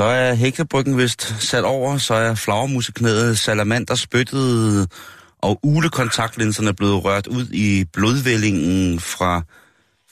[0.00, 4.92] Så er heksebryggen vist sat over, så er flagermuseknædet, salamander spyttet,
[5.38, 9.42] og ulekontaktlinserne blevet rørt ud i blodvællingen fra,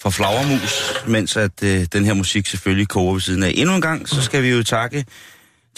[0.01, 3.53] fra flagermus, mens at øh, den her musik selvfølgelig koger ved siden af.
[3.55, 5.05] Endnu en gang, så skal vi jo takke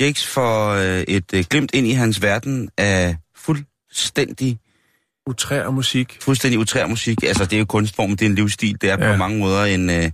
[0.01, 4.59] Jakes for øh, et øh, glimt ind i hans verden af fuldstændig
[5.27, 6.19] Utrær musik.
[6.21, 7.23] fuldstændig utrær musik.
[7.23, 8.81] Altså, det er jo kunstform, det er en livsstil.
[8.81, 9.07] Det er.
[9.07, 9.13] Ja.
[9.13, 10.11] på mange måder en, øh,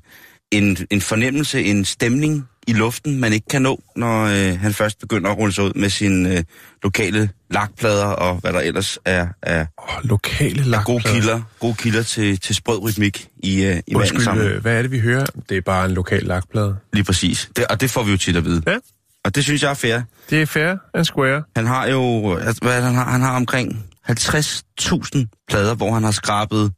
[0.51, 4.99] en, en fornemmelse, en stemning i luften, man ikke kan nå, når øh, han først
[4.99, 6.43] begynder at rulle sig ud med sine øh,
[6.83, 11.01] lokale lakplader og hvad der ellers er, er Oh, lokale gode lakplader.
[11.15, 14.43] kilder, gode kilder til, til sprød rytmik i, øh, i manden sammen.
[14.45, 15.27] Undskyld, øh, hvad er det, vi hører?
[15.49, 16.77] Det er bare en lokal lakplade.
[16.93, 17.51] Lige præcis.
[17.57, 18.63] Det, og det får vi jo tit at vide.
[18.67, 18.77] Ja.
[19.25, 20.01] Og det synes jeg er fair.
[20.31, 21.43] Det er fair and square.
[21.57, 23.11] Han har jo, altså, hvad det, han har?
[23.11, 26.73] Han har omkring 50.000 plader, hvor han har skrabet,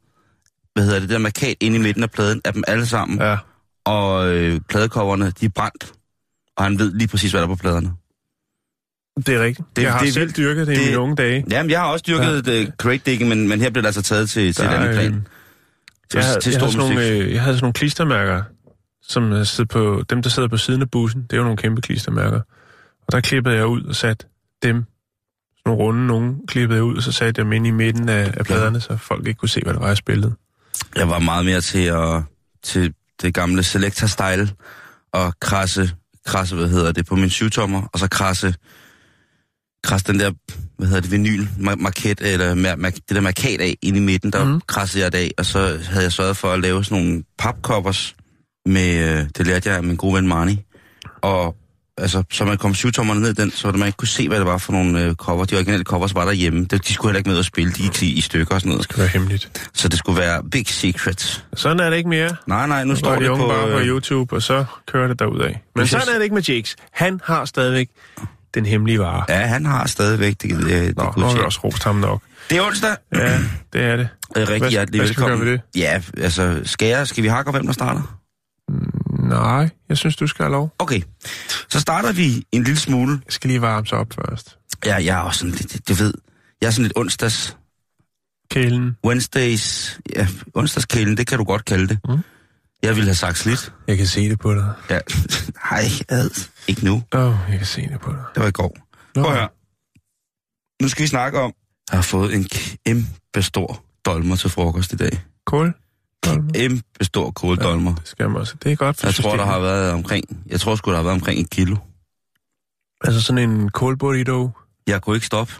[0.73, 3.21] hvad hedder det, der markat ind i midten af pladen, af dem alle sammen.
[3.21, 3.37] Ja.
[3.85, 5.91] Og øh, pladecoverne, de er brændt.
[6.57, 7.91] Og han ved lige præcis, hvad der er på pladerne.
[9.25, 9.67] Det er rigtigt.
[9.75, 11.45] Det- jeg har det selv dyrket det, i Det- mine unge dage.
[11.51, 12.65] Jamen, jeg har også dyrket ja.
[12.77, 15.11] crate digging, men, men her bliver det altså taget til, til et andet plan.
[16.09, 18.43] Til, Jeg, havde, til jeg, havde sådan nogle, øh, jeg havde sådan nogle klistermærker,
[19.01, 21.21] som øh, sidder på, dem, der sidder på siden af bussen.
[21.21, 22.41] Det er jo nogle kæmpe klistermærker.
[23.07, 24.25] Og der klippede jeg ud og satte
[24.63, 27.71] dem, sådan nogle runde nogen, klippede jeg ud, og så satte jeg dem ind i
[27.71, 30.35] midten af, af pladerne, så folk ikke kunne se, hvad der var, jeg spillede.
[30.95, 32.23] Jeg var meget mere til, at,
[32.63, 34.47] til det gamle Selector-style,
[35.13, 35.91] og krasse,
[36.25, 38.55] krasse, hvad hedder det, på min syvtommer, og så krasse,
[39.83, 40.31] krasse den der,
[40.77, 44.01] hvad hedder det, vinyl, ma- market, eller ma- ma- det der markat af inde i
[44.01, 44.61] midten, der mm.
[44.67, 48.15] Krassede jeg det af, og så havde jeg sørget for at lave sådan nogle papkoppers,
[48.65, 50.65] med, øh, det lærte jeg af min gode ven Marni,
[51.21, 51.55] og
[52.01, 54.45] altså, så man kom syvtommerne ned i den, så man ikke kunne se, hvad det
[54.45, 55.45] var for nogle øh, cover.
[55.45, 56.65] De originale covers var derhjemme.
[56.65, 58.69] De, de skulle heller ikke med at spille, de gik i, i stykker og sådan
[58.69, 58.79] noget.
[58.79, 59.69] Det skal være hemmeligt.
[59.73, 61.45] Så det skulle være big secret.
[61.55, 62.35] Sådan er det ikke mere.
[62.47, 63.47] Nej, nej, nu Nu står det de på...
[63.47, 65.45] bare på øh, YouTube, og så kører det derudad.
[65.47, 66.75] Men jeg- sådan er det ikke med Jakes.
[66.91, 67.89] Han har stadigvæk
[68.53, 69.23] den hemmelige vare.
[69.29, 70.49] Ja, han har stadigvæk det.
[70.49, 72.21] det, det, Nå, det, vi det, også rost ham nok.
[72.49, 72.95] det er onsdag.
[73.15, 73.39] Ja,
[73.73, 74.07] det er det.
[74.37, 75.45] Øh, rigtig Hvad- hjertelig hvad skal vi velkommen.
[75.47, 78.18] gøre ved Ja, altså, skal, jeg, skal vi hakke, hvem der starter?
[79.29, 80.75] Nej, jeg synes, du skal have lov.
[80.79, 81.01] Okay,
[81.69, 83.11] så starter vi en lille smule.
[83.25, 84.57] Jeg skal lige varme sig op først.
[84.85, 86.13] Ja, jeg er også sådan lidt, du ved,
[86.61, 87.57] jeg er sådan lidt onsdags,
[88.51, 88.97] Kælen.
[89.05, 91.99] Wednesdays, ja, onsdagskælen, det kan du godt kalde det.
[92.09, 92.19] Mm.
[92.83, 93.73] Jeg ville have sagt slidt.
[93.87, 94.73] Jeg kan se det på dig.
[94.89, 94.99] Ja,
[95.71, 96.47] nej, ad.
[96.67, 97.03] ikke nu.
[97.13, 98.23] Åh, oh, jeg kan se det på dig.
[98.35, 98.77] Det var i går.
[99.15, 99.23] Nå.
[99.23, 99.49] Prøv høre.
[100.81, 101.53] Nu skal vi snakke om,
[101.91, 105.23] jeg har fået en kæmpe stor dolmer til frokost i dag.
[105.45, 105.73] Kål?
[106.25, 106.51] Dolmer?
[106.53, 107.95] Kæmpe stor kåldolmer.
[107.95, 108.55] Det skal man også.
[108.63, 109.53] Det er godt for Jeg tror, der systemet.
[109.53, 111.75] har været omkring, jeg tror sgu, der har været omkring et kilo.
[113.03, 114.49] Altså sådan en kålburrito.
[114.87, 115.53] Jeg kunne ikke stoppe.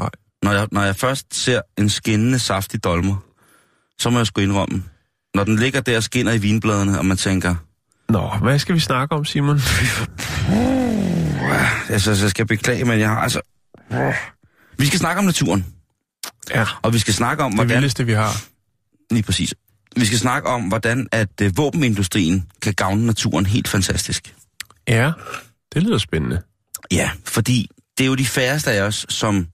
[0.00, 0.10] Nej.
[0.42, 3.16] Når jeg, når jeg først ser en skinnende, saftig dolmer,
[3.98, 4.84] så må jeg sgu indrømme.
[5.34, 7.54] Når den ligger der og skinner i vinbladene, og man tænker,
[8.08, 9.56] Nå, hvad skal vi snakke om, Simon?
[11.88, 13.40] altså, så skal jeg beklage, men jeg har altså...
[14.78, 15.66] Vi skal snakke om naturen,
[16.50, 17.74] Ja, og vi skal snakke om, det hvordan...
[17.76, 18.30] vildeste, vi har.
[19.10, 19.54] Lige præcis.
[19.96, 24.34] Vi skal snakke om, hvordan at øh, våbenindustrien kan gavne naturen helt fantastisk.
[24.88, 25.12] Ja,
[25.74, 26.42] det lyder spændende.
[26.90, 29.46] Ja, fordi det er jo de færreste af os, som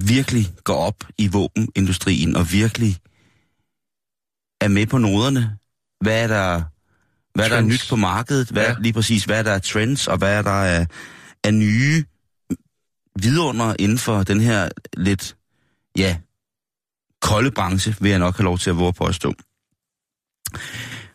[0.00, 2.96] virkelig går op i våbenindustrien og virkelig
[4.60, 5.58] er med på noderne.
[6.00, 6.62] Hvad er der,
[7.34, 8.48] hvad er der er nyt på markedet?
[8.48, 8.66] Hvad.
[8.66, 8.74] Ja.
[8.80, 10.86] Lige præcis, hvad er der er trends, og hvad er der er,
[11.44, 12.04] er nye
[13.22, 15.36] vidunder inden for den her lidt,
[15.96, 16.16] ja,
[17.22, 19.34] kolde branche, vil jeg nok have lov til at våge på at stå.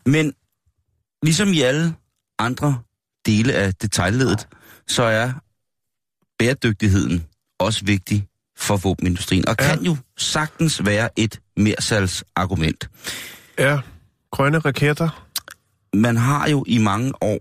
[0.05, 0.33] Men
[1.23, 1.95] ligesom i alle
[2.39, 2.79] andre
[3.25, 4.47] dele af detaljledet,
[4.87, 5.31] så er
[6.39, 7.25] bæredygtigheden
[7.59, 8.27] også vigtig
[8.57, 9.67] for våbenindustrien, og Ja.
[9.75, 12.89] kan jo sagtens være et mersalgsargument.
[13.59, 13.79] Ja,
[14.31, 15.27] grønne raketter.
[15.95, 17.39] Man har jo i mange år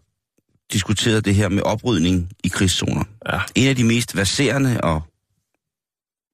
[0.72, 3.04] diskuteret det her med oprydning i krigszoner.
[3.32, 3.40] Ja.
[3.54, 5.02] En af de mest verserende og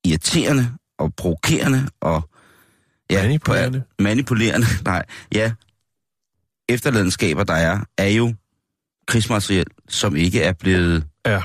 [0.04, 2.28] irriterende og provokerende og
[3.10, 3.80] ja, Manipulerende.
[3.80, 5.04] På, manipulerende, nej,
[5.34, 5.52] ja,
[6.68, 8.34] efterladenskaber, der er, er jo
[9.06, 11.42] krigsmateriel, som ikke er blevet Ja,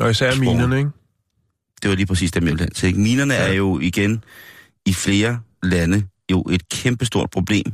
[0.00, 0.90] og især minerne, ikke?
[1.82, 2.96] det var lige præcis dem, jeg ville til.
[2.98, 3.48] Minerne ja.
[3.48, 4.24] Er jo igen
[4.86, 7.66] i flere lande jo et kæmpestort problem,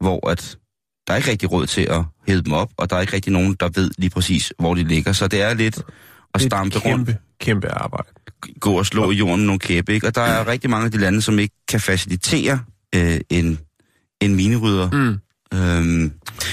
[0.00, 0.58] hvor at
[1.06, 3.32] der er ikke rigtig råd til at hæve dem op, og der er ikke rigtig
[3.32, 5.12] nogen, der ved lige præcis, hvor de ligger.
[5.12, 5.84] Så det er lidt at
[6.34, 8.08] Det er stampe et kæmpe, rundt, kæmpe arbejde.
[8.60, 9.94] Gå og slå i jorden med nogle kæbe.
[9.94, 10.06] Ikke?
[10.06, 12.60] Og der er rigtig mange af de lande, som ikke kan facilitere
[12.94, 13.58] øh, en,
[14.20, 14.90] en minerydder.
[14.90, 15.18] Mm.
[15.58, 16.12] Øhm,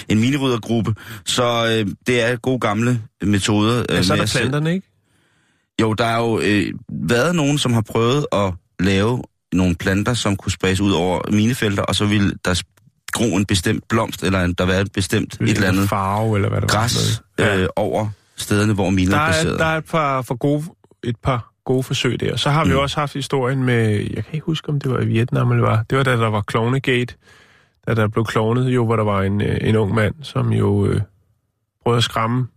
[0.09, 0.95] en mineryddergruppe.
[1.25, 3.79] Så øh, det er gode gamle metoder.
[3.79, 4.88] Øh, Ja, så er der planterne, ikke?
[5.81, 9.21] Jo, der er jo øh, været nogen, som har prøvet at lave
[9.53, 12.61] nogle planter, som kunne spredes ud over minefelter, og så ville der
[13.11, 16.49] gro en bestemt blomst, eller en, der være et bestemt et eller andet Farve, eller
[16.49, 17.45] hvad det græs var.
[17.45, 17.57] Ja.
[17.57, 19.59] øh, over stederne, hvor minen Der er er, placeret.
[19.59, 20.63] der er et par, for gode,
[21.03, 22.35] et par gode forsøg der.
[22.35, 22.77] Så har vi Mm.
[22.77, 25.77] også haft historien med, jeg kan ikke huske, om det var i Vietnam eller hvad.
[25.89, 27.15] Det var da der var Clonegate,
[27.87, 30.85] da der blev klonet, jo, hvor der var en, øh, en ung mand, som jo
[30.85, 31.01] øh,
[31.83, 32.47] prøvede at skræmme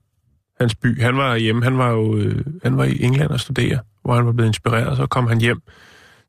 [0.60, 1.00] hans by.
[1.02, 4.26] Han var hjemme, han var jo øh, han var i England og studere, hvor han
[4.26, 5.62] var blevet inspireret, så kom han hjem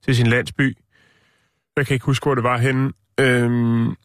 [0.05, 0.77] til sin landsby.
[1.77, 2.91] Jeg kan ikke huske, hvor det var henne.
[3.19, 3.95] Øhm,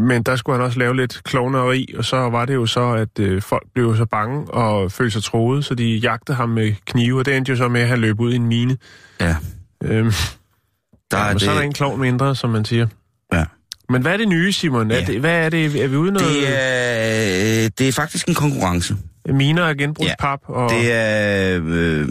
[0.00, 3.18] men der skulle han også lave lidt klovneri, og så var det jo så, at
[3.18, 7.18] øh, folk blev så bange og følte sig troede, så de jagtede ham med knive,
[7.18, 8.76] og det endte jo så med, at han løb ud i en mine.
[9.20, 9.36] Ja,
[9.84, 10.12] Øhm,
[11.10, 12.86] der ja, er men det, så er der en klovn mindre, som man siger.
[13.32, 13.44] Ja.
[13.88, 14.90] Men hvad er det nye, Simon?
[14.90, 15.04] Er Ja.
[15.04, 15.82] det, hvad er det?
[15.84, 16.28] Er vi ude noget?
[16.28, 16.44] det,
[17.64, 18.96] er, det er faktisk en konkurrence.
[19.28, 20.40] Miner og genbrugspap?
[20.44, 20.70] Og...
[20.70, 22.08] Det er, øh,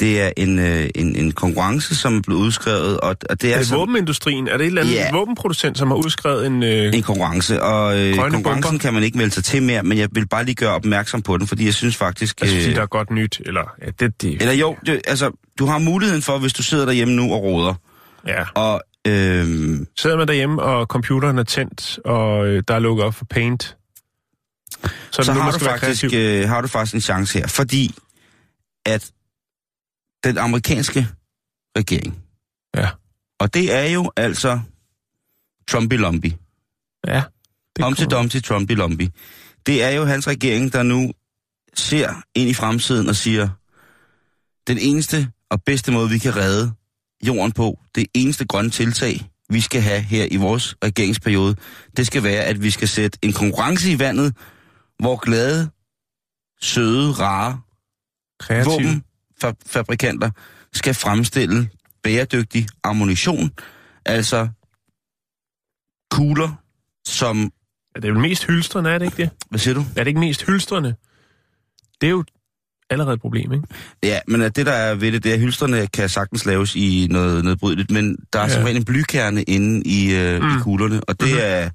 [0.00, 3.54] det er en, øh, en, en konkurrence, som er blevet udskrevet, og, og det er,
[3.54, 4.48] Er det som våbenindustrien?
[4.48, 5.12] Er det et eller andet Ja.
[5.12, 6.62] våbenproducent, som har udskrevet en...
[6.62, 6.94] Øh...
[6.94, 8.78] en konkurrence, og øh, konkurrencen bomber.
[8.78, 11.36] kan man ikke melde sig til mere, men jeg vil bare lige gøre opmærksom på
[11.36, 12.40] den, fordi jeg synes faktisk...
[12.40, 13.74] Altså, fordi øh, der er godt nyt, eller...
[13.82, 17.14] Ja, det, det, Eller jo, det, altså, du har muligheden for, hvis du sidder derhjemme
[17.14, 17.74] nu og råder,
[18.26, 18.44] ja.
[18.54, 19.46] og øh,
[19.98, 23.76] Sidder man derhjemme, og computeren er tændt, og øh, der er lukket op for paint,
[25.10, 27.94] så, så, har, du faktisk, øh, har du faktisk en chance her, fordi
[28.86, 29.10] at
[30.24, 31.08] den amerikanske
[31.78, 32.18] regering,
[32.76, 32.88] Ja.
[33.40, 34.60] og det er jo altså
[35.68, 36.32] Trumpy Lumpy,
[37.06, 37.22] Ja.
[37.76, 39.08] Det Humpty kunne- Dumpty Trumpy Lumpy,
[39.66, 41.12] det er jo hans regering, der nu
[41.74, 43.48] ser ind i fremtiden og siger,
[44.66, 46.72] den eneste og bedste måde, vi kan redde
[47.26, 51.56] jorden på, det eneste grønne tiltag, vi skal have her i vores regeringsperiode,
[51.96, 54.36] det skal være, at vi skal sætte en konkurrence i vandet,
[54.98, 55.70] hvor glade,
[56.60, 57.60] søde, rare
[58.40, 59.02] kreativ.
[59.42, 60.30] Våbenfabrikanter
[60.72, 61.68] skal fremstille
[62.02, 63.50] bæredygtig ammunition,
[64.04, 64.48] altså
[66.10, 66.52] kugler,
[67.06, 67.50] som...
[67.96, 69.30] Er det vel mest hylstrende, er det ikke det?
[69.50, 69.80] Hvad siger du?
[69.80, 70.94] Er det ikke mest hylstrende?
[72.00, 72.24] Det er jo
[72.90, 73.66] allerede et problem, ikke?
[74.02, 77.06] Ja, men det, der er ved det, det er, at hylstrene kan sagtens laves i
[77.10, 78.48] noget nedbrydeligt, men der er Ja.
[78.48, 78.54] ja.
[78.54, 80.48] som regel en blykerne inde i, øh, mm.
[80.48, 81.38] I kuglerne, og det, Mhm.
[81.42, 81.70] er,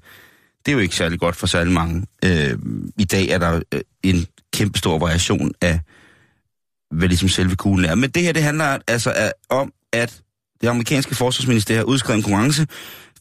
[0.66, 2.06] det er jo ikke særlig godt for særlig mange.
[2.24, 2.58] Øh,
[2.98, 5.80] I dag er der øh, en kæmpe stor variation af,
[6.94, 7.94] hvad ligesom selve kuglen er.
[7.94, 10.20] Men det her, det handler altså af, om, at
[10.60, 12.66] det amerikanske forsvarsministerium har udskrevet en konkurrence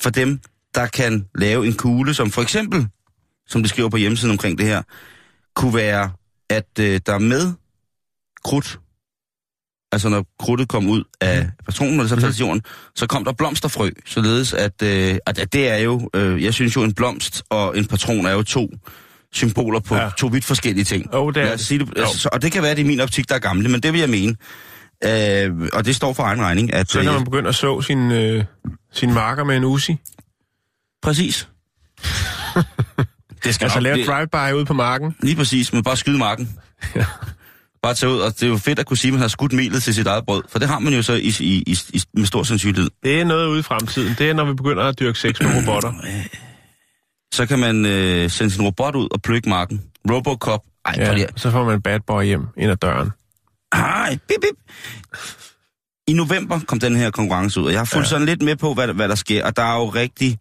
[0.01, 0.39] for dem,
[0.75, 2.87] der kan lave en kugle, som for eksempel,
[3.47, 4.81] som det skriver på hjemmesiden omkring det her,
[5.55, 6.11] kunne være,
[6.49, 7.53] at øh, der er med
[8.43, 8.79] krudt,
[9.91, 12.61] altså når krudtet kom ud af patronen, og det så faldt jorden,
[12.95, 16.83] så kom der blomsterfrø, således at, øh, at det er jo, øh, jeg synes jo,
[16.83, 18.69] en blomst og en patron er jo to
[19.33, 20.09] symboler på Ja.
[20.17, 21.13] to vidt forskellige ting.
[21.13, 22.01] Oh, det er Lad os sige det, Jo.
[22.03, 23.83] altså, så- og det kan være, at det er min optik, der er gamle, men
[23.83, 24.35] det vil jeg mene.
[25.05, 26.73] Øh, og det står for egen regning.
[26.73, 28.43] At, Så kan øh, man begynde at så sin, øh,
[28.93, 29.95] sin marker med en Uzi.
[31.03, 31.47] Præcis.
[33.43, 35.15] det skal Altså nok lave drive-by ude på marken.
[35.23, 36.49] Lige præcis, men bare skyde marken.
[36.95, 37.05] Ja.
[37.83, 39.53] Bare tage ud, og det er jo fedt at kunne sige, at man har skudt
[39.53, 42.01] melet til sit eget brød, for det har man jo så i, i, i, i,
[42.13, 42.89] med stor sandsynlighed.
[43.03, 44.15] Det er noget ude i fremtiden.
[44.17, 45.93] Det er, når vi begynder at dyrke sex med robotter.
[47.33, 49.81] Så kan man øh, sende sin robot ud og plukke marken.
[50.11, 50.61] Robocop.
[50.85, 51.15] Ej, ja.
[51.15, 53.09] Ja, så får man en bad boy hjem ind ad døren.
[53.71, 54.73] Ej, bip, bip.
[56.07, 58.09] I november kom den her konkurrence ud, og jeg har fulgt ja.
[58.09, 60.37] sådan lidt med på, hvad, hvad der sker, og der er jo rigtig...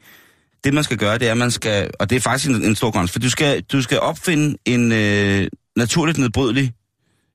[0.65, 1.91] Det, man skal gøre, det er, at man skal...
[2.01, 4.93] Og det er faktisk en, en stor konkurrence, for du skal, du skal opfinde en
[4.93, 6.73] øh, naturligt nedbrydelig...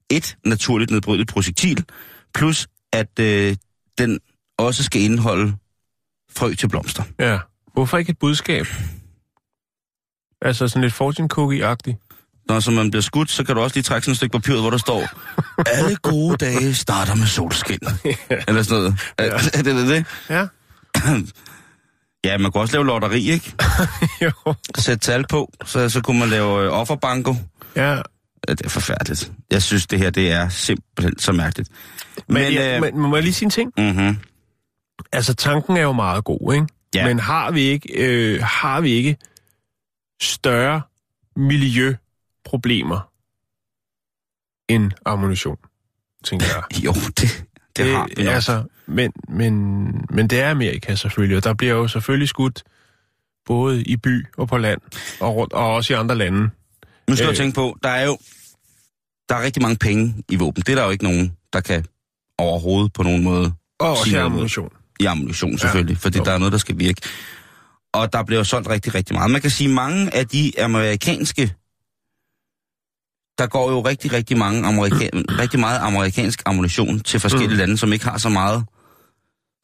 [0.09, 1.85] Et naturligt nedbrydeligt projektil,
[2.33, 3.55] plus at øh,
[3.97, 4.19] den
[4.57, 5.53] også skal indeholde
[6.35, 7.03] frø til blomster.
[7.19, 7.39] Ja.
[7.73, 8.67] Hvorfor ikke et budskab?
[10.41, 12.03] Altså sådan lidt fortune cookie-agtigt.
[12.49, 14.61] Når så man bliver skudt, så kan du også lige trække sådan et stykke papir,
[14.61, 15.03] hvor der står,
[15.67, 17.79] alle gode dage starter med solskin.
[18.47, 18.99] Eller sådan noget.
[19.17, 19.31] Er, Ja.
[19.31, 19.87] er det det?
[19.87, 20.05] det?
[20.29, 20.47] Ja.
[22.25, 23.53] Ja, man kunne også lave lotteri, ikke?
[24.21, 24.31] jo.
[24.77, 27.35] Sætte tal på, så, så kunne man lave øh, offerbanko.
[27.75, 27.91] Ja.
[27.93, 28.01] Ja,
[28.53, 29.31] det er forfærdeligt.
[29.51, 31.69] Jeg synes, det her det er simpelthen så mærkeligt.
[32.27, 33.71] Men, men, ja, øh, men må jeg lige sige en ting?
[33.77, 34.17] mm-hmm.
[35.11, 36.67] Altså, tanken er jo meget god, ikke?
[36.95, 37.05] Ja.
[37.07, 39.17] Men har vi ikke, øh, har vi ikke
[40.21, 40.81] større
[41.35, 43.09] miljøproblemer
[44.69, 45.57] end ammunition,
[46.23, 46.63] tænker jeg.
[46.85, 47.43] Jo, det,
[47.77, 48.33] det har vi nok.
[48.33, 52.63] Altså, men, men, men det er Amerika selvfølgelig, og der bliver jo selvfølgelig skudt
[53.45, 54.81] både i by og på land,
[55.19, 56.49] og, rundt, og også i andre lande.
[57.09, 57.37] Nu skal du Øh.
[57.37, 58.17] tænke på, der er jo
[59.29, 60.63] der er rigtig mange penge i våben.
[60.63, 61.85] Det er der jo ikke nogen, der kan
[62.37, 64.69] overhovedet på nogen måde Og også i ammunition.
[64.99, 65.99] i ammunition selvfølgelig, ja.
[65.99, 66.23] fordi Jo.
[66.23, 67.01] der er noget, der skal virke.
[67.93, 69.31] Og der jo solgt rigtig, rigtig meget.
[69.31, 71.53] Man kan sige, mange af de amerikanske,
[73.37, 77.57] der går jo rigtig, rigtig, mange amerikan, rigtig meget amerikansk ammunition til forskellige Mm.
[77.57, 78.65] lande, som ikke har så meget,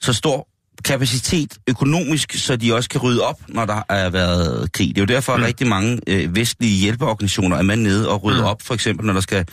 [0.02, 0.48] så stor
[0.86, 4.88] kapacitet økonomisk, så de også kan rydde op, når der har været krig.
[4.88, 5.46] Det er jo derfor, at Mm.
[5.46, 8.44] rigtig mange øh, vestlige hjælpeorganisationer er med nede og rydde Mm.
[8.44, 8.48] mm.
[8.50, 9.46] op, for eksempel når der skal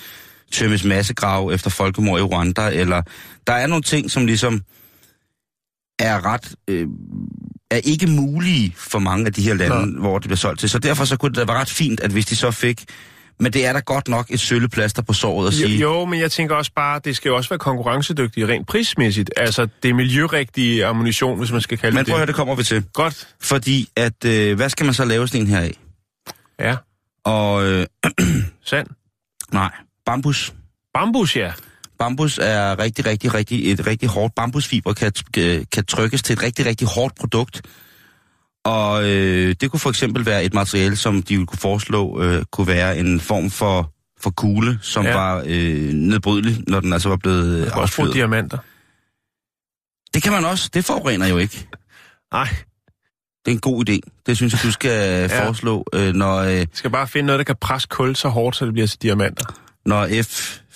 [0.53, 3.03] tømmes massegrave efter folkemord i Rwanda, eller
[3.47, 4.62] der er nogle ting, som ligesom
[5.99, 6.87] er ret øh,
[7.71, 10.00] er ikke mulige for mange af de her lande, Nå.
[10.00, 10.69] hvor det bliver solgt til.
[10.71, 12.85] Så derfor så kunne det da være ret fint, at hvis de så fik...
[13.43, 15.79] Men det er da godt nok et sølleplaster på såret at Jo, sige.
[15.81, 19.31] jo, men jeg tænker også bare, det skal jo også være konkurrencedygtigt rent prismæssigt.
[19.37, 22.62] Altså, det miljørigtige ammunition, hvis man skal kalde Men det prøv at det kommer vi
[22.65, 22.85] til.
[22.93, 23.29] Godt.
[23.41, 25.73] Fordi at, øh, hvad skal man så lave sådan en her af?
[26.61, 26.77] Ja,
[27.25, 27.87] Og øh,
[28.65, 28.87] sand.
[29.53, 29.71] nej,
[30.07, 30.53] bambus.
[30.95, 31.53] Bambus, ja.
[32.00, 34.35] Bambus er rigtig, rigtig, rigtig, et rigtig hårdt.
[34.35, 35.12] Bambusfiber kan,
[35.73, 37.62] kan, trykkes til et rigtig, rigtig hårdt produkt.
[38.64, 42.45] Og øh, det kunne for eksempel være et materiale, som de ville kunne foreslå, øh,
[42.52, 45.14] kunne være en form for, for kugle, som Ja.
[45.14, 48.59] var øh, nedbrydelig, når den altså var blevet øh, også bruge diamanter.
[50.14, 50.71] Det kan man også.
[50.75, 51.66] Det forurener jo ikke.
[52.33, 52.49] Nej,
[53.45, 53.99] Det er en god idé.
[54.26, 55.47] Det synes jeg, du skal Ja.
[55.47, 58.64] foreslå, øh, når, øh, skal bare finde noget, der kan presse kul så hårdt, så
[58.64, 59.45] det bliver til diamanter.
[59.87, 60.04] når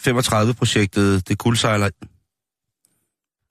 [0.08, 1.88] F-35-projektet det kuldsejler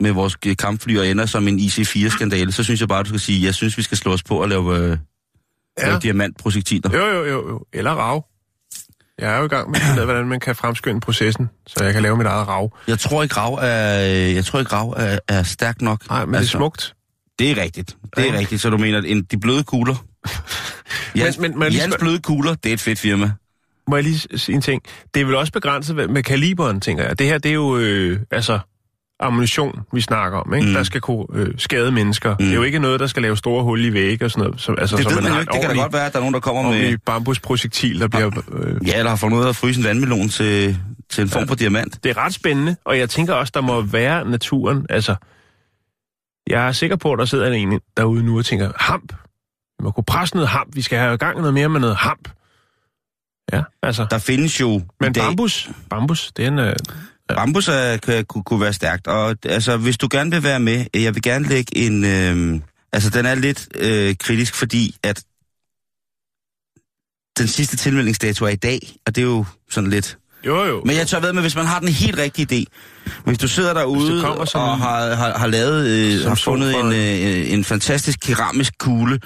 [0.03, 3.19] med vores øh, kampfly og ender som en IC-4-skandale, så synes jeg bare, du skal
[3.19, 4.97] sige, jeg synes, vi skal slå os på og lave, øh,
[5.79, 5.87] ja.
[5.87, 6.89] lave diamantprojektiler.
[6.97, 7.65] Jo, jo, jo, jo.
[7.73, 8.25] Eller rav.
[9.19, 11.93] Jeg er jo i gang med at finde hvordan man kan fremskynde processen, så jeg
[11.93, 12.77] kan lave mit eget rav.
[12.87, 16.09] Jeg tror ikke, rav er, øh, jeg tror ikke, rav er, er stærk nok.
[16.09, 16.95] Nej, men altså, det er smukt.
[17.39, 17.97] Det er rigtigt.
[18.15, 18.39] Det er Ja.
[18.39, 19.95] rigtigt, så du mener, at en, de bløde kugler...
[21.15, 23.31] Jans, men- men lige Jans bløde kugler, det er et fedt firma.
[23.89, 24.81] Må jeg lige sige en ting?
[25.13, 27.19] Det er vel også begrænset med- kaliberen, tænker jeg.
[27.19, 28.59] Det her, det er jo, øh, altså,
[29.19, 30.67] ammunition, vi snakker om, ikke?
[30.67, 30.73] Mm.
[30.73, 32.29] Der skal kunne øh, skade mennesker.
[32.31, 32.37] Mm.
[32.37, 34.61] Det er jo ikke noget, der skal lave store hul i vægge og sådan noget.
[34.61, 35.49] Som, altså, Det så ved man har ikke.
[35.49, 36.97] et Det kan da godt være, at der er nogen, der kommer med...
[37.05, 38.31] bambusprojektil, der bliver...
[38.51, 40.77] Øh, Ja, eller har fundet ud af at fryse en vandmelon til,
[41.09, 41.49] til en form Ja.
[41.49, 42.03] for diamant.
[42.03, 44.85] det er ret spændende, og jeg tænker også, der må være naturen.
[44.89, 45.15] Altså,
[46.47, 49.13] jeg er sikker på, at der sidder en derude nu og tænker, hamp.
[49.79, 50.75] Vi må kunne presse noget hamp.
[50.75, 52.29] Vi skal have i gang noget mere med noget hamp.
[53.53, 54.05] Ja, altså.
[54.11, 55.23] Der findes jo Men dag...
[55.23, 56.73] bambus, bambus, den er...
[57.35, 60.85] Bambus er, kan, kunne, kunne være stærkt, og altså, hvis du gerne vil være med,
[60.93, 62.03] jeg vil gerne lægge en...
[62.05, 62.61] Øh,
[62.93, 65.23] altså, den er lidt øh, kritisk, fordi at
[67.37, 70.17] den sidste tilmeldingsdato er i dag, og det er jo sådan lidt...
[70.45, 70.81] Jo, jo.
[70.85, 72.63] Men jeg tør ved med, hvis man har den helt rigtige idé,
[73.25, 76.85] hvis du sidder derude som og en- har, har, har lavet, øh, har fundet en,
[76.85, 79.19] en- øh, en fantastisk keramisk kugle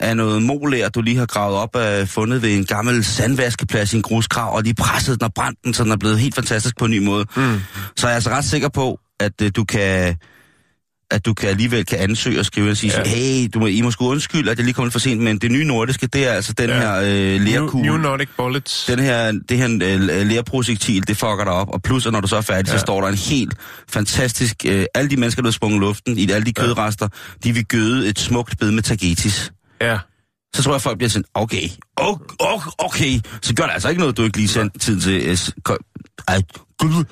[0.00, 3.96] af noget molær, du lige har gravet op af, fundet ved en gammel sandvaskeplads i
[3.96, 6.78] en grusgrav, og lige presset den og brændt den, så den er blevet helt fantastisk
[6.78, 7.24] på en ny måde.
[7.36, 7.60] Mm.
[7.96, 10.16] Så er jeg altså ret sikker på, at øh, du kan
[11.12, 13.02] at du kan alligevel kan ansøge og skrive og sige, Ja.
[13.10, 13.16] ja.
[13.16, 15.38] hey, du må, I må sgu undskylde, at jeg lige kom lidt for sent, men
[15.38, 16.96] det nye nordiske, det er altså den Ja.
[16.96, 17.00] ja.
[17.00, 17.88] her øh, New, lærkugle.
[17.88, 18.84] New Nordic Bullets.
[18.88, 22.28] Den her, det her øh, lærprojektil, det fucker dig op, og plus, at når du
[22.28, 22.72] så er færdig, ja.
[22.72, 22.78] Ja.
[22.78, 23.54] så står der en helt
[23.88, 24.56] fantastisk...
[24.66, 26.62] Øh, alle de mennesker, der er sprunget luften, i alle de Ja.
[26.64, 27.08] kødrester,
[27.44, 29.52] de vil gøde et smukt bed med tagetis.
[29.80, 29.98] Ja.
[30.54, 34.16] Så tror jeg, folk bliver sådan, okay, okay, okay, så gør det altså ikke noget,
[34.16, 35.26] du ikke lige sendte tid til...
[35.28, 35.36] Øh,
[36.28, 36.42] ej,
[36.78, 37.04] gud,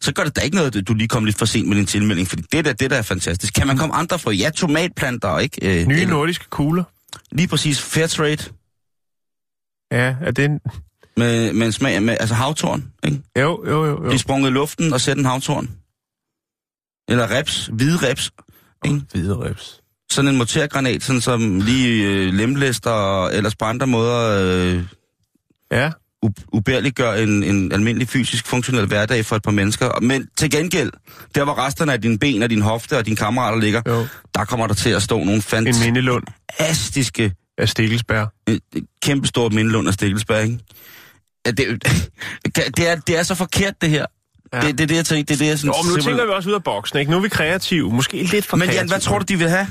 [0.00, 1.86] så gør det da ikke noget, at du lige kom lidt for sent med din
[1.86, 3.54] tilmelding, fordi det der, det der er fantastisk.
[3.54, 4.30] Kan man komme andre fra?
[4.30, 5.80] Ja, tomatplanter, ikke?
[5.80, 6.84] Øh, Nye eller- nordiske kugler.
[7.32, 8.36] Lige præcis, fair trade,
[9.92, 10.60] Ja, er det en...
[11.16, 13.22] med, med en smag, med, altså havtorn, ikke?
[13.38, 13.90] Jo, jo, jo.
[13.90, 14.00] jo.
[14.08, 15.70] Blive sprunget i luften og sætte en havtorn.
[17.08, 18.30] Eller reps, hvide reps.
[18.84, 19.00] Ikke?
[19.12, 19.80] Hvide rips.
[20.10, 24.42] Sådan en mortergranat, sådan som lige øh, lemlæster og ellers på andre måder
[24.76, 24.82] øh,
[25.72, 25.90] Ja.
[26.52, 30.00] ubærliggør en, en almindelig fysisk funktionel hverdag for et par mennesker.
[30.00, 30.90] Men til gengæld,
[31.34, 34.06] der hvor resterne af dine ben og din hofte og dine kammerater ligger, Jo.
[34.34, 38.26] der kommer der til at stå nogle fantastiske, af Stikkelsbær.
[38.48, 38.58] øh,
[39.02, 40.58] kæmpe stort mindelund af Stikkelsberg, ikke?
[41.46, 44.06] Det, det, er, det er så forkert, det her.
[44.54, 44.60] Ja.
[44.60, 45.24] Det, det er det, jeg tænker.
[45.24, 46.98] Det, er det, jeg sådan, Jo, men nu simpelthen- tænker vi også ud af boksen,
[46.98, 47.10] ikke?
[47.10, 47.90] Nu er vi kreative.
[47.92, 49.66] Måske lidt for Men Jan, hvad tror du, de vil have?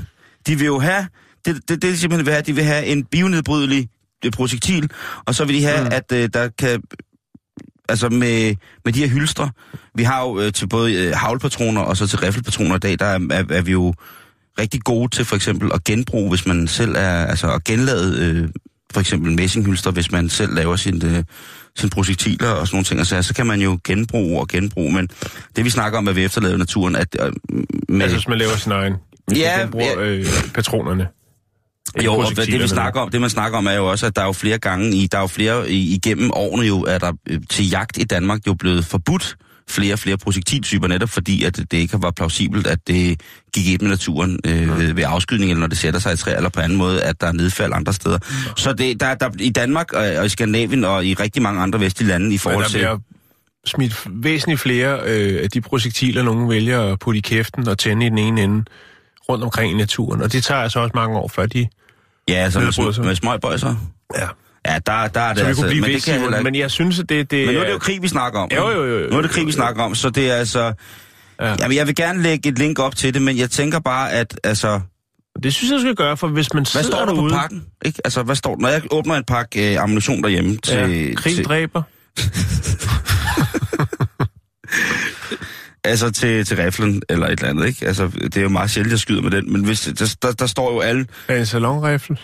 [0.47, 1.07] De vil jo have,
[1.45, 3.89] det, det, det de simpelthen have, de vil have en bionedbrydelig
[4.25, 4.89] øh, projektil,
[5.25, 5.89] og så vil de have, Mm.
[5.91, 6.81] at øh, der kan,
[7.89, 9.49] altså med, med de her hylstre,
[9.95, 13.05] vi har jo øh, til både øh, havlpatroner og så til riffelpatroner i dag, der
[13.05, 13.93] er, er, er vi jo
[14.59, 18.49] rigtig gode til for eksempel at genbruge, hvis man selv er, altså at genlade øh,
[18.93, 21.23] for eksempel messinghylster, hvis man selv laver sin, øh,
[21.75, 25.09] sin projektiler og sådan nogle ting, så, så kan man jo genbruge og genbruge, men
[25.55, 27.31] det vi snakker om, at vi efterlader naturen, at øh,
[27.89, 28.93] med, Altså, hvis man laver sin egen.
[29.27, 31.07] Hvis Ja, man bruger øh, patronerne.
[32.03, 34.21] Jo, og det vi snakker om, det man snakker om er jo også, at der
[34.21, 37.11] er jo flere gange, i, der er jo flere i, igennem årene jo, er der
[37.29, 39.37] øh, til jagt i Danmark jo blevet forbudt
[39.69, 43.21] flere og flere projektiltyper, netop fordi, at det ikke var plausibelt, at det
[43.53, 46.35] gik ind med naturen øh, ved, ved afskydning, eller når det sætter sig i træ,
[46.35, 48.17] eller på anden måde, at der er nedfald andre steder.
[48.57, 51.79] Så det, der, der, i Danmark og, og i Skandinavien og i rigtig mange andre
[51.79, 52.77] vestlige lande i forhold til...
[52.77, 52.97] bliver
[53.65, 58.05] smidt væsentligt flere øh, af de projektiler, nogen vælger at putte i kæften og tænde
[58.05, 58.65] i den ene ende
[59.29, 60.21] rundt omkring i naturen.
[60.21, 61.67] Og det tager altså også mange år, før de...
[62.27, 63.05] Ja, altså med, sig.
[63.05, 63.75] med smøgbøjser.
[64.15, 64.27] Ja.
[64.67, 65.65] Ja, der, der er det Så altså...
[65.65, 67.31] men, det kan jeg heller men jeg synes, det...
[67.31, 68.49] det men nu er det jo krig, vi snakker om.
[68.55, 69.09] Jo, jo, jo, jo.
[69.09, 70.73] Nu er det krig, vi snakker om, så det er altså...
[71.41, 71.55] Ja.
[71.59, 74.39] Jamen, jeg vil gerne lægge et link op til det, men jeg tænker bare, at
[74.43, 74.79] altså...
[75.43, 77.63] Det synes jeg, skal gøre, for hvis man Hvad sidder står der derude, på pakken?
[77.85, 78.01] Ikke?
[78.05, 80.75] Altså, hvad står Når jeg åbner en pakke øh, ammunition derhjemme til...
[80.75, 81.81] Ja, krig til, dræber.
[85.83, 87.87] altså til, til riflen eller et eller andet, ikke?
[87.87, 90.45] Altså, det er jo meget sjældent, jeg skyder med den, men hvis, der, der, der
[90.47, 91.05] står jo alle...
[91.27, 92.17] Er en salonrifle?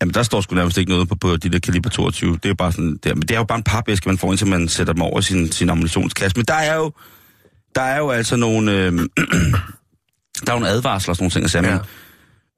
[0.00, 2.32] Jamen, der står sgu nærmest ikke noget på, på de der kaliber 22.
[2.32, 2.98] Det er jo bare sådan...
[3.02, 5.02] Det er, men det er jo bare en papæske, man får, indtil man sætter dem
[5.02, 6.36] over sin, sin ammunitionskasse.
[6.36, 6.92] Men der er jo...
[7.74, 8.72] Der er jo altså nogle...
[8.72, 8.92] Øh,
[10.46, 11.78] der er jo nogle advarsler og sådan nogle ting, sige, Ja.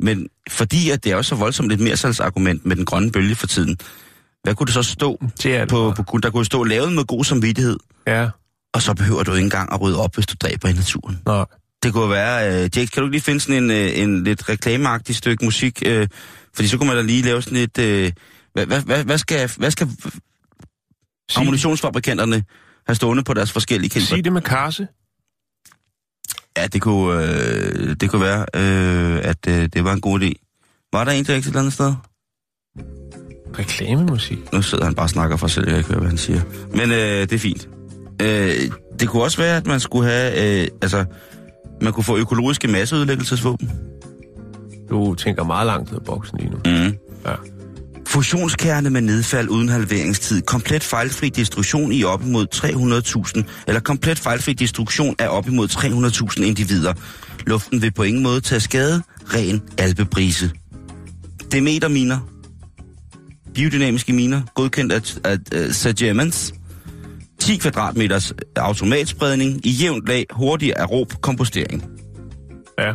[0.00, 3.34] men, men fordi at det er jo så voldsomt et mersalgsargument med den grønne bølge
[3.34, 3.76] for tiden,
[4.42, 7.78] hvad kunne det så stå Det på, på, der kunne stå lavet med god samvittighed,
[8.06, 8.28] Ja,
[8.76, 11.22] og så behøver du ikke engang at rydde op, hvis du dræber i naturen.
[11.26, 11.44] nej.
[11.82, 14.48] Det kunne være, øh, Jake, kan du ikke lige finde sådan en, øh, en lidt
[14.48, 15.82] reklameagtig stykke musik?
[15.86, 16.08] Øh,
[16.54, 17.78] fordi så kunne man da lige lave sådan et...
[17.78, 18.12] Øh,
[18.52, 19.88] hvad, hvad, hvad, hvad skal, hvad skal
[21.30, 22.44] Sig, ammunitionsfabrikanterne
[22.86, 24.06] have stående på deres forskellige kæmper?
[24.06, 24.88] sig det med karse.
[26.56, 30.32] Ja, det kunne, øh, det kunne være, øh, at øh, det var en god idé.
[30.92, 31.94] Var der en til et eller andet sted?
[33.58, 34.52] Reklamemusik.
[34.52, 36.18] Nu sidder han bare og snakker for sig selv, jeg kan ikke høre, hvad han
[36.18, 36.40] siger.
[36.70, 37.68] Men øh, det er fint.
[38.22, 38.70] Øh,
[39.00, 40.60] det kunne også være, at man skulle have...
[40.62, 41.04] Øh, altså,
[41.82, 43.70] man kunne få økologiske masseudlæggelsesvåben.
[44.90, 46.56] Du tænker meget langt ud af boksen lige nu.
[46.56, 46.94] Mm.
[47.26, 47.34] Ja.
[48.06, 50.42] Fusionskerne med nedfald uden halveringstid.
[50.42, 55.68] Komplet fejlfri destruktion i op imod 300.000, eller komplet fejlfri destruktion af op imod
[56.38, 56.92] 300.000 individer.
[57.46, 59.02] Luften vil på ingen måde tage skade.
[59.34, 60.50] Ren alpebrise.
[61.52, 62.18] Demeterminer.
[63.54, 64.42] Biodynamiske miner.
[64.54, 66.54] Godkendt af, af, af Sagemans.
[67.46, 71.84] 10 kvadratmeters automatspredning i jævnt lag, hurtig aerob kompostering.
[72.78, 72.92] Ja.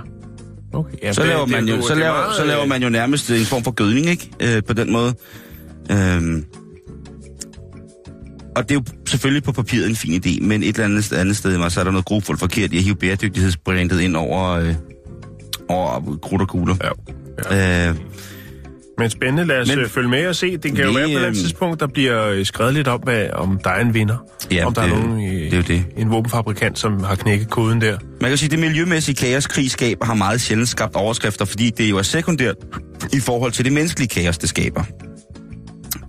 [0.74, 0.94] Okay.
[1.04, 2.84] Ja, Så laver, det- man jo, det- så, er laver, meget, så laver øh, man
[2.84, 4.30] jo nærmest en form for gødning, ikke?
[4.40, 5.14] Øh, på den måde.
[5.92, 6.46] Øhm.
[8.56, 11.38] Og det er jo selvfølgelig på papiret en fin idé, men et eller andet, andet
[11.38, 14.50] sted i mig, så er der noget grufuldt forkert i at hive bæredygtighedsbrandet ind over,
[14.50, 14.76] øh,
[15.70, 16.76] over krudt og kugler.
[16.84, 17.56] Ja.
[17.58, 17.90] ja.
[17.90, 17.96] Øh,
[19.02, 20.58] Men spændende, lad os Men- Men, følge med og se.
[20.58, 23.30] Det kan jo være på et øhm, tidspunkt, der bliver øh, skrevet lidt op, hvad,
[23.34, 24.18] om der er en vinder.
[24.52, 25.84] Ja, om der det- er nogen i, det er det.
[25.98, 27.98] en våbenfabrikant, som har knækket koden der.
[28.22, 31.70] man kan sige, at det miljømæssige kaos, krig skaber, har meget sjældent skabt overskrifter, fordi
[31.70, 32.56] det jo er sekundært
[33.14, 34.84] i forhold til det menneskelige kaos, det skaber.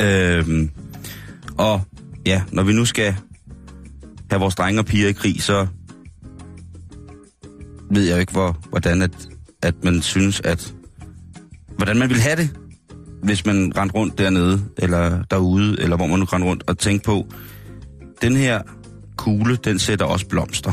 [0.02, 0.70] Øhm,
[1.58, 1.80] og
[2.26, 3.14] ja, når vi nu skal
[4.30, 5.66] have vores drenge og piger i krig, så
[7.90, 9.10] ved jeg jo ikke, hvor, hvordan at,
[9.62, 10.74] at man synes, at...
[11.76, 12.50] Hvordan man vil have det,
[13.22, 17.04] hvis man rendte rundt dernede, eller derude, eller hvor man nu rendte rundt, og tænkte
[17.06, 17.26] på,
[18.22, 18.62] den her
[19.16, 20.72] kugle, den sætter også blomster.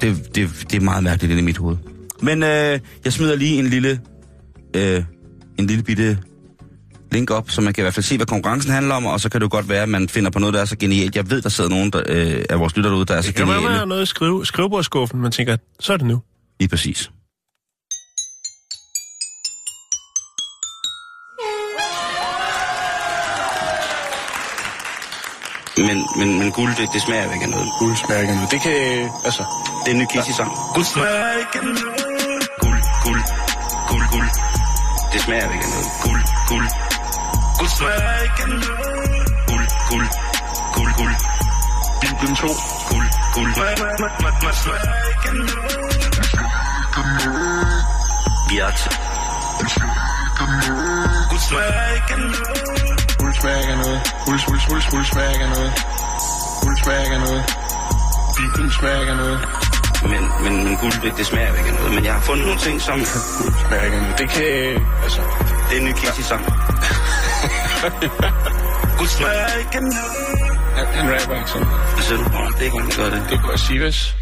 [0.00, 1.76] Det, det, det er meget mærkeligt inde i mit hoved.
[2.22, 4.00] Men øh, jeg smider lige en lille,
[4.76, 5.04] øh,
[5.58, 6.18] en lille bitte
[7.12, 9.28] link op, så man kan i hvert fald se, hvad konkurrencen handler om, og så
[9.28, 11.16] kan det jo godt være, at man finder på noget, der er så genialt.
[11.16, 13.34] Jeg ved, der sidder nogen der, øh, af vores lytter derude, der er så Det
[13.36, 13.78] kan være, geniale.
[13.78, 16.22] der noget i skrive, skrivebordskuffen, man tænker, så er det nu.
[16.60, 17.10] Lige præcis.
[25.88, 27.68] Men, men, men guld, det, det smager ikke af noget.
[27.78, 28.50] Guld smager ikke af noget.
[28.50, 28.72] Det kan,
[29.24, 29.42] altså...
[29.84, 30.50] Det er en ny Kissy-sang.
[30.74, 32.48] Guld smager ikke af noget.
[32.62, 33.22] Guld, guld,
[33.90, 34.28] guld, guld.
[35.12, 35.90] Det smager ikke af noget.
[36.04, 36.66] Guld, guld.
[37.58, 38.66] Guld smager ikke af noget.
[39.50, 40.08] Guld, guld,
[40.76, 41.14] guld, guld.
[42.00, 42.46] Bibelen 2.
[42.90, 43.54] Guld, guld.
[43.54, 43.72] Smager
[45.10, 45.62] ikke af noget.
[48.48, 48.92] Vi er til.
[51.30, 52.81] Guld smager ikke af noget.
[53.44, 54.00] Ikke af noget.
[54.24, 54.40] Guld,
[54.90, 55.72] guld smager ikke af noget.
[57.02, 57.44] Ikke af noget.
[58.36, 59.40] Bibelen smager noget.
[60.02, 61.94] Men, men, men guld, det, det smager ikke af noget.
[61.94, 62.98] Men jeg har fundet nogle ting, som...
[63.42, 64.18] Guld smager ikke af noget.
[64.18, 64.44] Det kan,
[65.04, 65.20] altså...
[65.68, 66.44] Det er en ny Kissy-sang.
[68.98, 69.96] Guld smager ikke af noget.
[70.76, 71.68] Han, han rapper ikke sådan.
[71.96, 72.76] Det ser du på, det er ikke,
[73.16, 73.26] det.
[73.30, 74.16] Det går Sivas.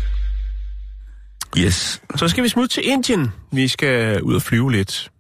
[1.59, 2.03] Yes.
[2.17, 3.33] Så skal vi smutte til Indien.
[3.53, 5.11] Vi skal ud og flyve lidt.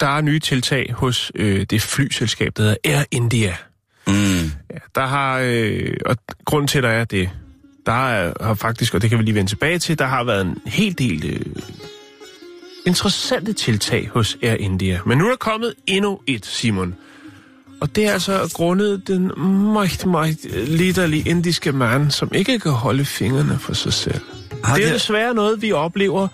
[0.00, 3.56] Der er nye tiltag hos øh, det flyselskab, der hedder Air India.
[4.06, 4.12] Mm.
[4.70, 7.30] Ja, der har, øh, og grunden til, at der er det,
[7.86, 10.40] der er, har faktisk, og det kan vi lige vende tilbage til, der har været
[10.46, 11.40] en hel del øh,
[12.86, 15.00] interessante tiltag hos Air India.
[15.06, 16.94] Men nu er der kommet endnu et, Simon.
[17.80, 19.32] Og det er altså grundet den
[19.72, 24.20] meget, meget litterlige indiske mand, som ikke kan holde fingrene for sig selv.
[24.64, 26.28] Har det er det- desværre noget, vi oplever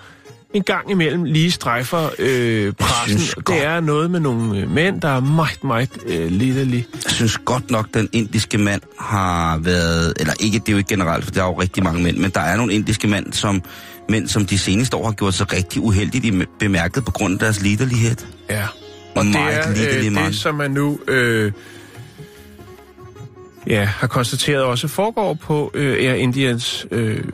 [0.55, 3.19] en gang imellem lige strejfer øh, pressen.
[3.19, 6.87] synes godt- Det er noget med nogle øh, mænd, der er meget, meget øh, litterlige.
[7.05, 10.89] Jeg synes godt nok, den indiske mand har været, eller ikke, det er jo ikke
[10.89, 13.63] generelt, for der er jo rigtig mange mænd, men der er nogle indiske mænd, som,
[14.09, 17.61] mænd, som de seneste år har gjort sig rigtig uheldigt bemærket på grund af deres
[17.63, 18.17] liderlighed.
[18.51, 18.67] Ja.
[19.17, 20.27] Og det Meget er øh, mand.
[20.27, 21.53] det, som man nu øh,
[23.67, 27.25] ja, har konstateret også foregår på øh, Air Indians øh,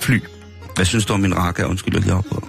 [0.00, 0.18] fly.
[0.80, 1.66] Hvad synes du om min rakke?
[1.66, 2.48] Undskyld, jeg lige på.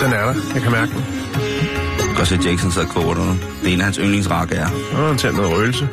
[0.00, 0.34] Den er der.
[0.54, 1.04] Jeg kan mærke den.
[2.08, 3.14] Jeg kan se, at Jackson sidder og koger.
[3.14, 4.66] Det er en af hans yndlingsrakke er.
[4.92, 5.88] Har han tændt noget røgelse.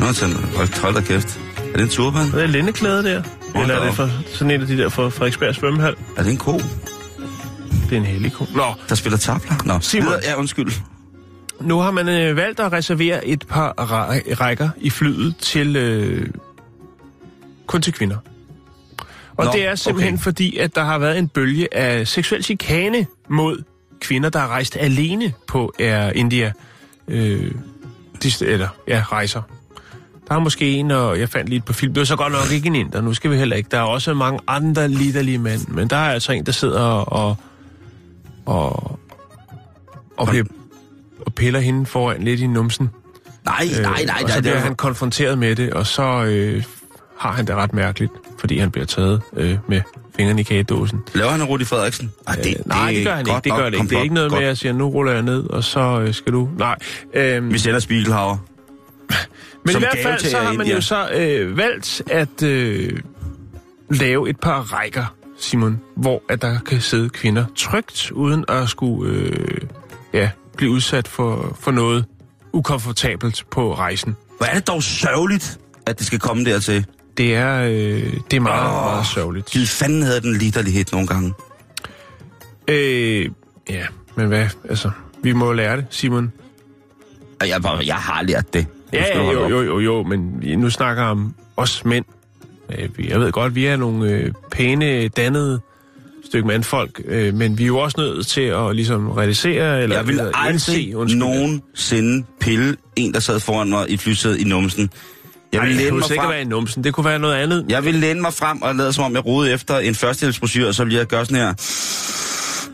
[0.00, 1.40] Nå, han hold, hold da kæft.
[1.72, 2.26] Er det en turban?
[2.28, 3.22] Er det lindeklæde der?
[3.54, 5.94] Hold Eller er det for sådan en af de der fra Frederiksberg svømmehal?
[6.16, 8.44] Er det en ko, Det er en hellig ko.
[8.54, 9.54] Nå, der spiller tabler?
[9.64, 10.12] Nå, Simon.
[10.22, 10.72] Ja, undskyld.
[11.60, 16.28] nu har man øh, valgt at reservere et par ræ- rækker i flyet til øh,
[17.66, 18.16] kun til kvinder.
[19.36, 20.22] Og Nå, det er simpelthen okay.
[20.22, 23.62] fordi, at der har været en bølge af seksuel chikane mod
[24.00, 26.52] kvinder, der har rejst alene på Air India.
[27.08, 27.52] Øh,
[28.22, 29.42] de, eller, ja, rejser.
[30.28, 31.94] Der er måske en, og jeg fandt lige et på film.
[31.94, 33.68] Det var så godt nok ikke en inder, nu skal vi heller ikke.
[33.70, 37.36] Der er også mange andre liderlige mænd, men der er altså en, der sidder og...
[38.46, 38.98] og
[40.16, 40.44] og, bliver,
[41.26, 42.90] og piller hende foran lidt i numsen.
[43.44, 43.90] Nej, nej, nej.
[43.90, 46.64] Øh, og nej, så det bliver er han konfronteret med det, og så øh,
[47.18, 49.80] har han det ret mærkeligt, fordi han bliver taget øh, med
[50.16, 51.00] fingrene i kagedåsen.
[51.14, 52.12] Laver han Rudi Frederiksen?
[52.26, 53.40] Ej, det, Øh, nej, det gør han ikke.
[53.44, 53.88] Det nok gør det ikke.
[53.88, 54.42] Det er ikke noget med, Godt.
[54.42, 56.48] at jeg siger, nu ruller jeg ned, og så øh, skal du...
[56.58, 56.76] Nej.
[57.14, 58.36] Øhm, Vi sender Spiegelhauer.
[59.08, 62.92] men i som hvert gave fald så har man jo så øh, valgt at øh,
[63.90, 69.12] lave et par rækker, Simon, hvor at der kan sidde kvinder trygt, uden at skulle
[69.12, 69.60] øh,
[70.12, 72.04] ja, blive udsat for, for noget
[72.52, 74.16] ukomfortabelt på rejsen.
[74.38, 76.86] Hvor er det dog sørgeligt, at det skal komme dertil.
[77.18, 79.50] Det er, øh, det er meget, oh, meget sørgeligt.
[79.50, 81.32] Gid fanden havde den liderlighed nogle gange.
[82.68, 83.28] Øh,
[83.70, 83.84] ja,
[84.16, 84.90] men hvad, altså,
[85.22, 86.32] vi må lære det, Simon.
[87.40, 88.66] Jeg, jeg har lært det.
[88.92, 92.04] Ja, ja, jo, jo, jo, jo, men vi nu snakker om os mænd.
[92.78, 95.60] Øh, Jeg ved godt, vi er nogle øh, pæne, dannede
[96.24, 100.06] stykke mandfolk, øh, men vi er jo også nødt til at ligesom realisere, eller Jeg
[100.06, 101.18] vil aldrig undskyld.
[101.18, 104.90] nogensinde pille en, der sad foran mig i flysædet i numsen.
[105.56, 106.30] Jeg Ej, vil det læne kunne mig ikke frem.
[106.30, 107.64] være i numsen, det kunne være noget andet.
[107.68, 110.74] Jeg vil læne mig frem og lade som om, jeg rodede efter en førstehjælpsbrochure, og
[110.74, 111.54] så vil jeg gøre sådan her.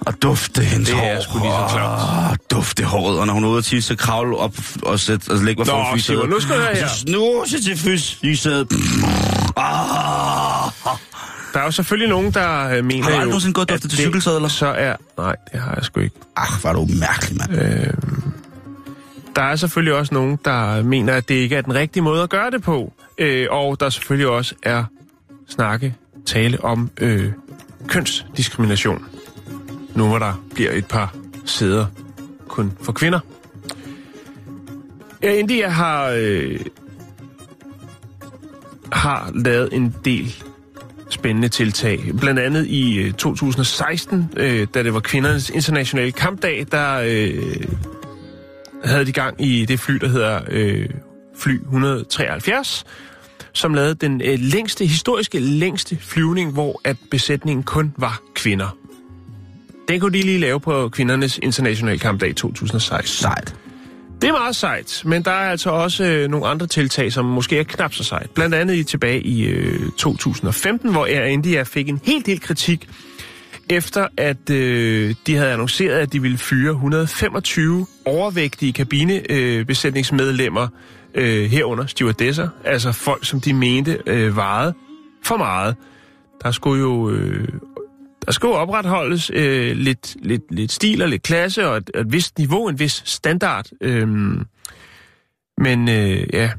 [0.06, 1.04] Og dufte hendes Det hår.
[1.06, 2.38] er sgu lige så klart.
[2.50, 3.18] Dufte håret.
[3.18, 5.84] Og når hun er ude at tisse, så kravle op og, sætte, og lægge mig
[5.92, 6.20] flysædet.
[6.20, 6.88] Simon, nu skal Og her.
[6.88, 8.72] Så snuse til fys, flysædet.
[9.56, 10.70] Ah.
[11.54, 13.98] Der er jo selvfølgelig nogen, der øh, mener Har du aldrig nogensinde gået duftet til
[13.98, 14.48] det cykelsadler?
[14.48, 14.96] Så er...
[15.18, 16.16] Nej, det har jeg sgu ikke.
[16.36, 17.62] Ach, var du mærkelig, mand.
[17.62, 17.86] Øh,
[19.36, 22.30] der er selvfølgelig også nogen, der mener, at det ikke er den rigtige måde at
[22.30, 22.92] gøre det på.
[23.18, 24.84] Øh, og der selvfølgelig også er
[25.48, 25.94] snakke,
[26.26, 27.32] tale om øh,
[27.88, 29.06] kønsdiskrimination.
[29.94, 31.14] Nu hvor der bliver et par
[31.44, 31.86] sæder
[32.48, 33.20] kun for kvinder.
[35.22, 36.60] Ja, India har, øh,
[38.92, 40.34] har lavet en del
[41.10, 42.00] spændende tiltag.
[42.20, 47.66] Blandt andet i øh, 2016, øh, da det var kvindernes internationale kampdag, der øh,
[48.84, 50.88] havde de gang i det fly, der hedder øh,
[51.38, 52.84] fly 173,
[53.52, 58.76] som lavede den øh, længste, historiske længste flyvning, hvor at besætningen kun var kvinder.
[59.88, 63.22] Den kunne de lige lave på kvindernes internationale kampdag i 2016.
[63.22, 63.54] Sejt.
[64.22, 67.58] Det er meget sejt, men der er altså også øh, nogle andre tiltag, som måske
[67.58, 68.30] er knap så sejt.
[68.30, 72.88] Blandt andet i tilbage i øh, 2015, hvor Air India fik en helt del kritik,
[73.76, 80.62] efter at øh, de havde annonceret, at de ville fyre 125 overvægtige kabinebesætningsmedlemmer,
[81.14, 84.74] øh, øh, herunder stewardesser, altså folk, som de mente øh, vejede
[85.24, 85.76] for meget.
[86.42, 87.48] Der skulle jo øh,
[88.26, 92.12] der skal jo opretholdes øh, lidt, lidt, lidt stil og lidt klasse og et, et
[92.12, 93.66] vist niveau, en vis standard.
[93.80, 94.46] Øhm,
[95.58, 96.50] men øh, ja,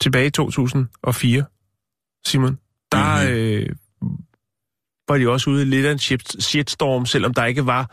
[0.00, 1.44] tilbage i 2004,
[2.26, 2.58] Simon,
[2.92, 3.32] der Mhm.
[3.32, 3.68] øh,
[5.08, 7.90] var de også ude i lidt af en shit- shitstorm, selvom der ikke var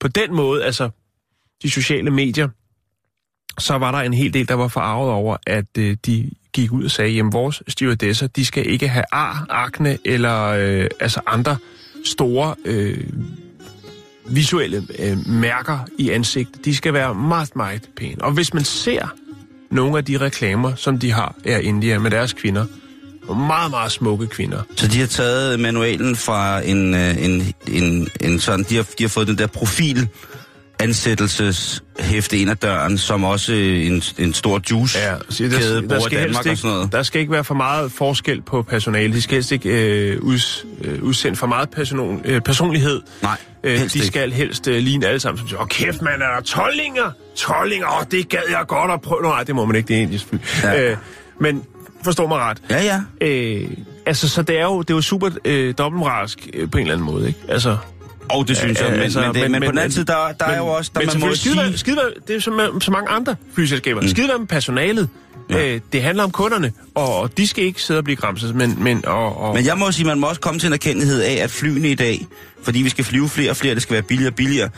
[0.00, 0.90] på den måde, altså
[1.62, 2.48] de sociale medier,
[3.58, 6.84] så var der en hel del, der var forarvet over, at øh, de gik ud
[6.84, 11.56] og sagde, jamen vores stewardesser, de skal ikke have ar, akne eller øh, altså andre
[12.04, 13.04] store øh,
[14.26, 18.24] visuelle øh, mærker i ansigtet, de skal være meget, meget pæne.
[18.24, 19.08] Og hvis man ser
[19.70, 22.66] nogle af de reklamer, som de har her i India med deres kvinder,
[23.34, 24.62] meget, meget smukke kvinder.
[24.76, 29.04] Så de har taget manualen fra en, øh, en, en, en sådan, de har, de
[29.04, 30.08] har fået den der profil
[30.80, 36.00] ansættelseshæfte ind ad døren, som også en, en stor juice Ja, så der, kæde der,
[36.00, 36.84] skal Danmark helst og sådan noget.
[36.86, 39.12] ikke, der skal ikke være for meget forskel på personale.
[39.14, 39.68] De skal helst ikke
[40.12, 43.00] øh, uds, øh, udsende for meget person, øh, personlighed.
[43.22, 44.06] Nej, Øh, de ikke.
[44.06, 45.38] skal helst øh, ligne alle sammen.
[45.38, 47.10] Som siger, åh kæft mand, er der tollinger?
[47.36, 49.22] Tollinger, åh det gad jeg godt at prøve.
[49.22, 50.38] Nej, det må man ikke, det er indisk fly.
[50.62, 50.90] Ja.
[50.90, 50.96] Øh,
[51.40, 51.62] men
[52.02, 52.58] forstå mig ret.
[52.70, 53.26] Ja, ja.
[53.26, 53.70] Øh,
[54.06, 56.94] altså, så det er jo, det er jo super øh, dobbeltmoralsk øh, på en eller
[56.94, 57.40] anden måde, ikke?
[57.48, 57.76] Altså,
[58.28, 60.32] Og det synes jeg, men, altså, men, det, men, men, på den anden side, der,
[60.40, 61.78] der men, er jo også, der men man må skide, sige...
[61.78, 64.00] skide, det er som med så mange andre flyselskaber.
[64.00, 64.08] Mm.
[64.08, 65.08] Skide med personalet.
[65.50, 65.74] Ja.
[65.74, 69.06] Øh, det handler om kunderne, og, de skal ikke sidde og blive gramset, men, men,
[69.06, 71.50] og, og, Men jeg må sige, man må også komme til en erkendelighed af, at
[71.50, 72.26] flyene i dag,
[72.62, 74.68] fordi vi skal flyve flere og flere, det skal være billigere og billigere,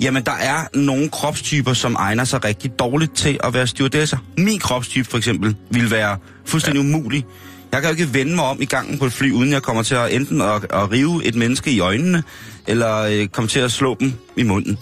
[0.00, 4.18] jamen der er nogle kropstyper, som egner sig rigtig dårligt til at være stewardesser.
[4.38, 6.88] Min kropstype for eksempel vil være fuldstændig ja.
[6.88, 7.24] umulig.
[7.72, 9.82] Jeg kan jo ikke vende mig om i gangen på et fly, uden jeg kommer
[9.82, 12.22] til at enten at, at rive et menneske i øjnene,
[12.66, 14.78] eller øh, komme til at slå dem i munden.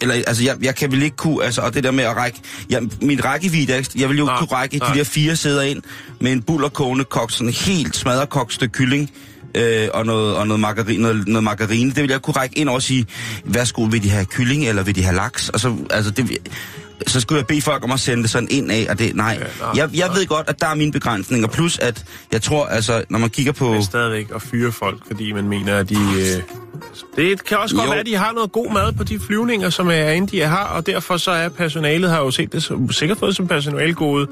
[0.00, 2.40] Eller, altså, jeg, jeg kan vel ikke kunne, altså, og det der med at række,
[2.70, 4.92] ja, min rækkevidde, jeg vil jo ikke kunne række nej.
[4.92, 5.82] de der fire sæder ind
[6.20, 9.10] med en bullerkogende kok, sådan en helt smadret stykke kylling,
[9.54, 11.90] øh, og, noget, og noget, margarine, noget, noget margarine.
[11.90, 13.06] Det vil jeg kunne række ind og sige,
[13.44, 15.48] værsgo, vil de have kylling, eller vil de have laks?
[15.48, 16.38] Og så, altså, det,
[17.06, 19.38] så skulle jeg bede folk om at sende det sådan ind af, og det, nej.
[19.40, 21.48] Ja, nej, jeg, jeg ved godt, at der er mine begrænsninger.
[21.48, 23.72] Plus, at jeg tror, altså, når man kigger på...
[23.72, 25.94] men stadigvæk at fyre folk, fordi man mener, at de...
[25.94, 26.42] Øh,
[27.16, 27.90] det kan også godt Jo.
[27.90, 30.86] være, at de har noget god mad på de flyvninger, som er India har, og
[30.86, 34.26] derfor så er personalet, har jo set det som, sikkert fået som personalgode,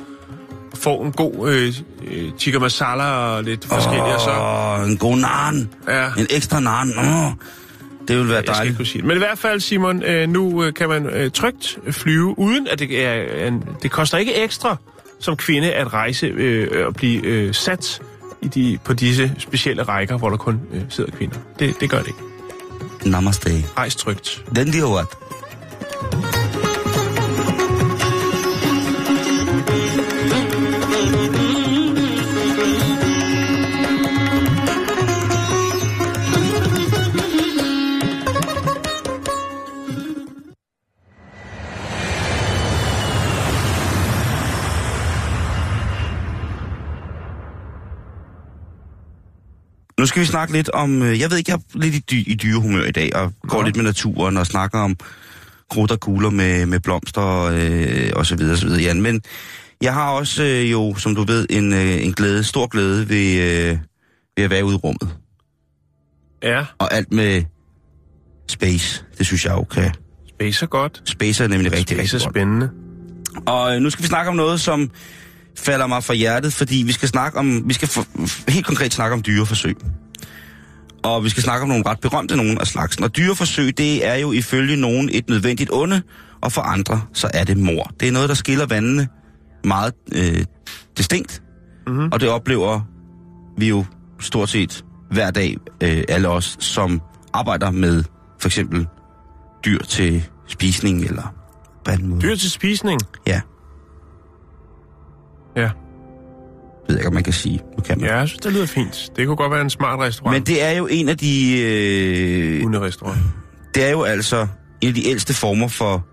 [0.75, 1.75] få en god øh,
[2.11, 4.33] øh, tikka masala og lidt forskellige, og så...
[4.91, 5.71] En god naan.
[5.89, 6.07] Ja.
[6.19, 6.99] En ekstra naan.
[6.99, 7.33] Åh,
[8.09, 8.77] det vil være Jeg skal ikke dejligt.
[8.77, 9.09] kunne sige det.
[9.09, 12.79] Men i hvert fald, Simon, øh, nu øh, kan man øh, trygt flyve, uden at
[12.79, 13.47] det er...
[13.47, 14.77] En, det koster ikke ekstra
[15.21, 18.03] som kvinde at rejse øh, og blive øh, sat
[18.43, 21.37] i de, på disse specielle rækker, hvor der kun øh, sidder kvinder.
[21.59, 23.11] Det, det gør det ikke.
[23.11, 23.51] Namaste.
[23.77, 24.45] Rejs trygt.
[24.57, 25.07] Den lige what?
[50.01, 52.29] Nu skal vi snakke lidt om, øh, jeg ved ikke, jeg er lidt i, dy,
[52.29, 53.65] i dyrehumør i dag, og går Nå.
[53.65, 54.97] lidt med naturen og snakker om
[55.71, 59.03] krudt og kugler med, med blomster øh, og så videre, og så videre, Jan.
[59.03, 59.23] Men
[59.83, 63.41] jeg har også øh, jo, som du ved, en, øh, en glæde, stor glæde ved,
[63.41, 63.79] øh,
[64.37, 65.17] ved at være ude i rummet.
[66.43, 67.43] Ja, Og alt med
[68.49, 69.91] space, det synes jeg jo kan.
[70.29, 71.03] space er godt.
[71.05, 72.71] Space er nemlig rigtig, Space rigtig er spændende.
[73.47, 74.91] Og øh, nu skal vi snakke om noget, som
[75.59, 78.07] falder mig fra hjertet, fordi vi skal snakke om, vi skal for,
[78.51, 79.77] helt konkret snakke om dyreforsøg.
[81.03, 83.05] Og vi skal snakke om nogle ret berømte nogen af slagsen.
[83.05, 86.03] Og dyreforsøg, det er jo ifølge nogen et nødvendigt onde,
[86.43, 87.91] og for andre, så er det mor.
[88.01, 89.09] Det er noget, der skiller vandene
[89.65, 90.45] meget øh,
[90.97, 91.43] distinkt,
[91.87, 92.09] Mhm.
[92.13, 92.81] og det oplever
[93.59, 93.85] vi jo
[94.21, 97.01] stort set hver dag, øh, alle os, som
[97.33, 98.05] arbejder med
[98.41, 98.87] for eksempel
[99.65, 101.35] dyr til spisning eller
[101.85, 102.21] på anden måde.
[102.21, 103.01] Dyr til spisning.
[103.27, 103.41] Ja.
[105.57, 105.63] Ja.
[105.63, 105.69] ved
[106.89, 107.61] jeg ikke, om man kan sige.
[107.77, 108.09] Nu kan man.
[108.09, 109.13] Ja, jeg synes, det lyder fint.
[109.17, 110.35] Det kunne godt være en smart restaurant.
[110.35, 111.61] Men det er jo en af de...
[111.63, 113.19] Øh, Hunderestaurant.
[113.75, 114.47] det er jo altså
[114.81, 116.07] en af de ældste former for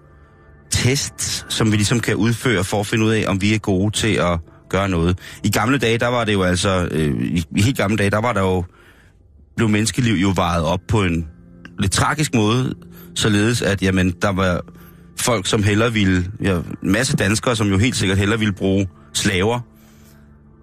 [0.71, 3.91] tests, som vi ligesom kan udføre for at finde ud af, om vi er gode
[3.91, 5.19] til at gøre noget.
[5.43, 6.87] I gamle dage, der var det jo altså...
[6.91, 8.63] Øh, i, helt gamle dage, der var der jo...
[9.55, 11.27] Blev menneskeliv jo varet op på en
[11.79, 12.73] lidt tragisk måde,
[13.15, 14.61] således at, jamen, der var
[15.19, 16.25] folk, som hellere ville...
[16.41, 19.59] Ja, masse danskere, som jo helt sikkert hellere ville bruge slaver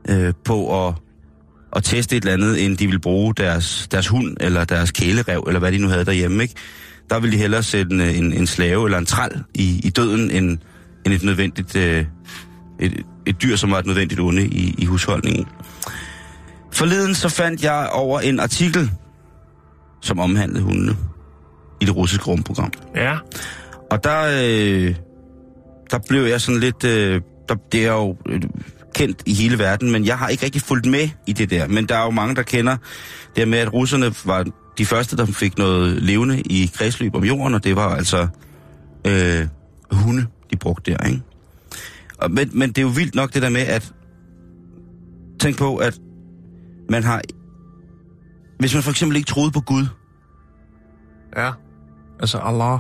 [0.09, 0.95] øh, på at,
[1.77, 5.45] at teste et eller andet, end de ville bruge deres, deres hund eller deres kælerev,
[5.47, 6.55] eller hvad de nu havde derhjemme, ikke?
[7.11, 10.31] Der ville de hellere sætte en, en, en slave eller en træl i, i døden,
[10.31, 10.59] end,
[11.07, 11.77] end et nødvendigt...
[11.77, 12.05] Øh,
[12.81, 15.47] et, et dyr, som var et nødvendigt onde i, i husholdningen.
[16.73, 18.91] Forleden så fandt jeg over en artikel,
[20.01, 20.97] som omhandlede hundene
[21.81, 22.73] i det russiske rumprogram.
[22.97, 23.17] Ja.
[23.91, 24.95] Og der, øh,
[25.91, 26.85] der blev jeg sådan lidt...
[26.85, 28.43] Øh, der, det er jo øh,
[28.95, 31.69] kendt i hele verden, men jeg har ikke rigtig fulgt med i det der.
[31.69, 32.77] Men der er jo mange, der kender
[33.37, 34.47] det med, at russerne var
[34.79, 38.29] de første, der fik noget levende i kredsløb om jorden, og det var altså
[39.07, 39.47] øh,
[39.91, 41.23] hunde, de brugte der, ikke?
[42.19, 43.93] Og, men, men det er jo vildt nok det der med, at
[45.41, 45.99] tænk på, at
[46.91, 47.23] man har...
[48.59, 49.87] Hvis man for eksempel ikke troede på Gud,
[51.37, 51.51] Ja.
[52.21, 52.79] Altså Allah.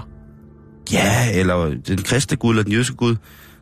[0.92, 3.16] ja, eller den kristne gud, eller den jødiske gud,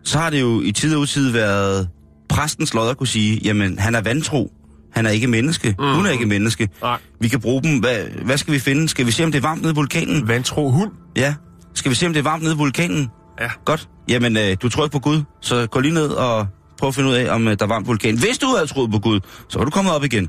[0.05, 1.89] så har det jo i tid og utid været
[2.29, 4.53] præstens lod at kunne sige, jamen, han er vantro.
[4.93, 5.75] Han er ikke menneske.
[5.79, 5.95] Mm.
[5.95, 6.69] Hun er ikke menneske.
[6.83, 6.99] Nej.
[7.21, 7.79] Vi kan bruge dem.
[7.79, 8.89] Hvad, hvad skal vi finde?
[8.89, 10.29] Skal vi se, om det er varmt nede i vulkanen?
[10.29, 10.91] Vantro hund.
[11.17, 11.35] Ja.
[11.75, 13.09] Skal vi se, om det er varmt nede i vulkanen?
[13.41, 13.51] Ja.
[13.65, 13.89] Godt.
[14.09, 16.47] Jamen, øh, du tror ikke på Gud, så gå lige ned og
[16.79, 18.19] prøv at finde ud af, om øh, der er varmt vulkan.
[18.19, 20.29] Hvis du havde troet på Gud, så var du kommet op igen.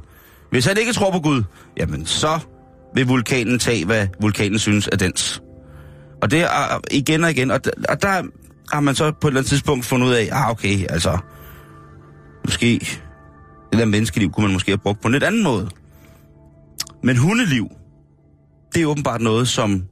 [0.52, 1.44] Hvis han ikke tror på Gud,
[1.78, 2.40] jamen så
[2.96, 5.42] vil vulkanen tage, hvad vulkanen synes er dens.
[6.22, 8.24] Og det er igen og igen, og, og der
[8.74, 11.18] har man så på et eller andet tidspunkt fundet ud af, ah okay, altså,
[12.46, 12.80] måske,
[13.72, 15.70] det der menneskeliv kunne man måske have brugt på en lidt anden måde.
[17.04, 17.68] Men hundeliv,
[18.74, 19.84] det er åbenbart noget, som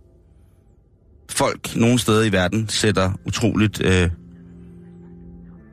[1.30, 3.82] folk nogle steder i verden sætter utroligt...
[3.82, 4.10] Øh,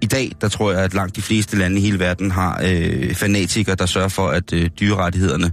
[0.03, 3.15] I dag, der tror jeg, at langt de fleste lande i hele verden har øh,
[3.15, 5.53] fanatikere, der sørger for, at øh, dyrerettighederne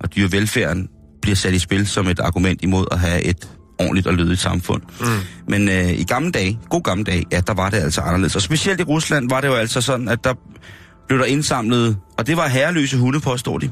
[0.00, 0.88] og dyrevelfærden
[1.22, 4.82] bliver sat i spil som et argument imod at have et ordentligt og lødigt samfund.
[5.00, 5.06] Mm.
[5.48, 8.36] Men øh, i gamle dage, god gamle dage, ja, der var det altså anderledes.
[8.36, 10.34] Og specielt i Rusland var det jo altså sådan, at der
[11.08, 13.70] blev der indsamlet, og det var herreløse hunde, påstår de.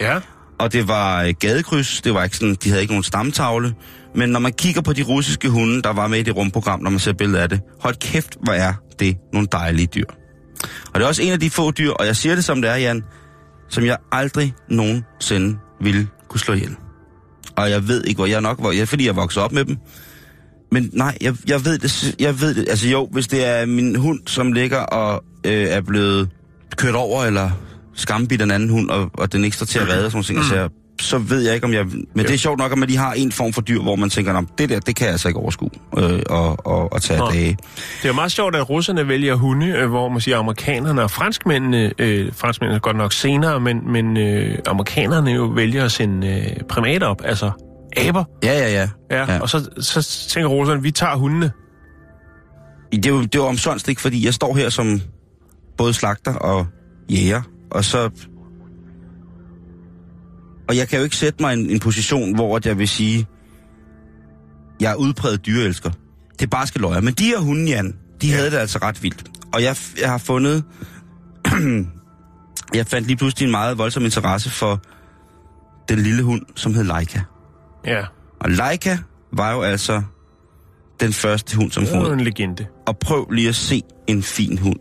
[0.00, 0.18] Ja.
[0.58, 3.74] Og det var øh, gadekryds, det var ikke sådan, de havde ikke nogen stamtavle.
[4.14, 6.90] Men når man kigger på de russiske hunde, der var med i det rumprogram, når
[6.90, 10.06] man ser billeder af det, hold kæft, hvor er det nogle dejlige dyr.
[10.86, 12.70] Og det er også en af de få dyr, og jeg siger det som det
[12.70, 13.02] er, Jan,
[13.68, 16.76] som jeg aldrig nogensinde ville kunne slå ihjel.
[17.56, 19.76] Og jeg ved ikke, hvor jeg nok, hvor jeg, fordi jeg voksede op med dem.
[20.72, 22.68] Men nej, jeg, jeg ved det, jeg ved det.
[22.68, 26.28] Altså jo, hvis det er min hund, som ligger og øh, er blevet
[26.76, 27.50] kørt over, eller
[27.94, 30.38] skambidt en anden hund, og, og den ikke står til at redde, sådan nogle ting,
[30.38, 30.44] mm.
[30.44, 30.68] så,
[31.00, 31.84] så ved jeg ikke, om jeg...
[31.86, 32.22] Men Jo.
[32.22, 34.32] det er sjovt nok, at man de har en form for dyr, hvor man tænker,
[34.32, 37.30] "Nå, det der, det kan jeg altså ikke overskue øh, og, og, og tage Nå.
[37.30, 37.50] dage.
[37.50, 41.10] Det er jo meget sjovt, at russerne vælger hunde, øh, hvor man siger amerikanerne og
[41.10, 46.28] franskmændene, øh, franskmændene er godt nok senere, men, men øh, amerikanerne jo vælger at sende
[46.28, 47.50] øh, primater op, altså
[47.96, 48.24] aber.
[48.44, 48.88] Ja, ja, ja.
[49.10, 49.32] Ja, Ja.
[49.32, 49.40] ja.
[49.40, 51.50] Og så, så tænker russerne, vi tager hundene.
[52.92, 55.00] Det er jo, det er jo omsonst ikke, fordi jeg står her som
[55.78, 56.66] både slagter og
[57.10, 58.10] jæger, og så...
[60.68, 63.26] Og jeg kan jo ikke sætte mig i en, en position, hvor jeg vil sige,
[64.80, 65.90] jeg er udpræget dyreelsker.
[66.32, 67.00] Det er bare skal løje.
[67.00, 68.34] Men de her hunde, Jan, de ja.
[68.34, 69.24] havde det altså ret vildt.
[69.52, 70.64] Og jeg, jeg har fundet...
[72.74, 74.80] jeg fandt lige pludselig en meget voldsom interesse for
[75.88, 77.20] den lille hund, som hed Leica.
[77.86, 78.02] Ja,
[78.40, 78.98] Og Leica
[79.32, 80.02] var jo altså
[81.00, 82.66] den første hund, som det er en legende.
[82.86, 84.78] og prøv lige at se en fin hund.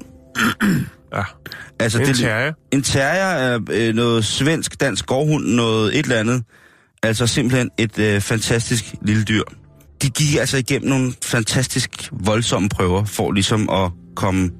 [1.15, 1.23] Ja.
[1.80, 2.54] Altså, En det, terrier.
[2.71, 6.43] En terrier er øh, noget svensk, dansk gårdhund, noget et eller andet.
[7.04, 9.43] Altså simpelthen et øh, fantastisk lille dyr.
[10.02, 14.52] De gik altså igennem nogle fantastisk voldsomme prøver for ligesom at komme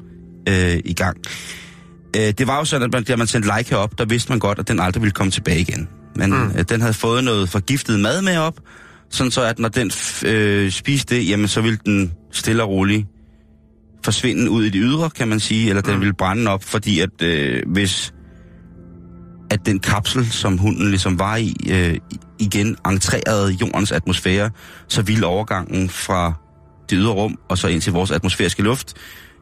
[0.50, 1.18] øh, i gang.
[2.18, 4.40] Øh, det var jo sådan, at man, da man sendte Leica op, der vidste man
[4.40, 5.90] godt, at den aldrig ville komme tilbage igen.
[6.16, 6.52] Men mm.
[6.58, 8.60] øh, den havde fået noget forgiftet mad med op,
[9.10, 9.92] sådan så at når den
[10.26, 13.08] øh, spiste det, jamen så ville den stille og roligt
[14.04, 17.22] forsvinde ud i det ydre, kan man sige, eller den ville brænde op, fordi at
[17.22, 18.14] øh, hvis
[19.52, 21.98] at den kapsel, som hunden ligesom var i, øh,
[22.40, 24.50] igen entrerede jordens atmosfære,
[24.88, 26.34] så ville overgangen fra
[26.90, 28.94] det ydre rum og så ind til vores atmosfæriske luft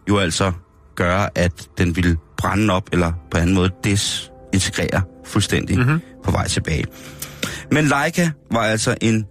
[0.10, 0.52] jo altså
[0.96, 6.00] gøre, at den ville brænde op, eller på anden måde desintegrere fuldstændig mm-hmm.
[6.24, 6.86] på vej tilbage.
[7.72, 9.26] Men Leica var altså en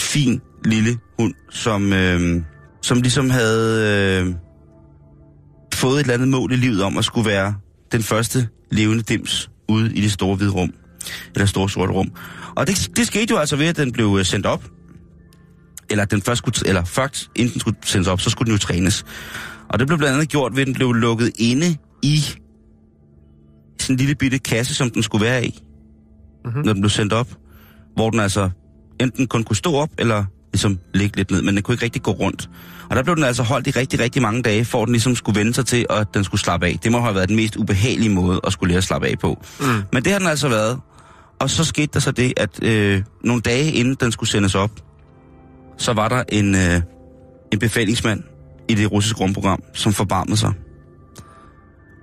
[0.00, 2.42] fin lille hund, som, øh,
[2.82, 4.34] som ligesom havde øh,
[5.74, 7.54] fået et eller andet mål i livet om at skulle være
[7.92, 10.74] den første levende dims ude i det store hvide rum,
[11.34, 12.12] eller store sorte rum.
[12.56, 14.64] Og det, det skete jo altså ved, at den blev øh, sendt op,
[15.90, 18.58] eller den først skulle, eller først, inden den skulle sendes op, så skulle den jo
[18.58, 19.04] trænes.
[19.68, 22.18] Og det blev blandt andet gjort ved, at den blev lukket inde i
[23.80, 25.62] sådan en lille bitte kasse, som den skulle være i,
[26.44, 26.62] mm-hmm.
[26.64, 27.28] når den blev sendt op.
[27.96, 28.50] Hvor den altså
[29.00, 32.02] enten kun kunne stå op, eller ligesom ligge lidt ned, men den kunne ikke rigtig
[32.02, 32.50] gå rundt.
[32.90, 35.16] Og der blev den altså holdt i rigtig, rigtig mange dage, for at den ligesom
[35.16, 36.78] skulle vende sig til, og at den skulle slappe af.
[36.82, 39.44] Det må have været den mest ubehagelige måde at skulle lære at slappe af på.
[39.60, 39.66] Mm.
[39.92, 40.80] Men det har den altså været.
[41.40, 44.70] Og så skete der så det, at øh, nogle dage inden den skulle sendes op,
[45.78, 46.80] så var der en, øh,
[47.52, 48.22] en befalingsmand
[48.68, 50.52] i det russiske rumprogram, som forbarmede sig.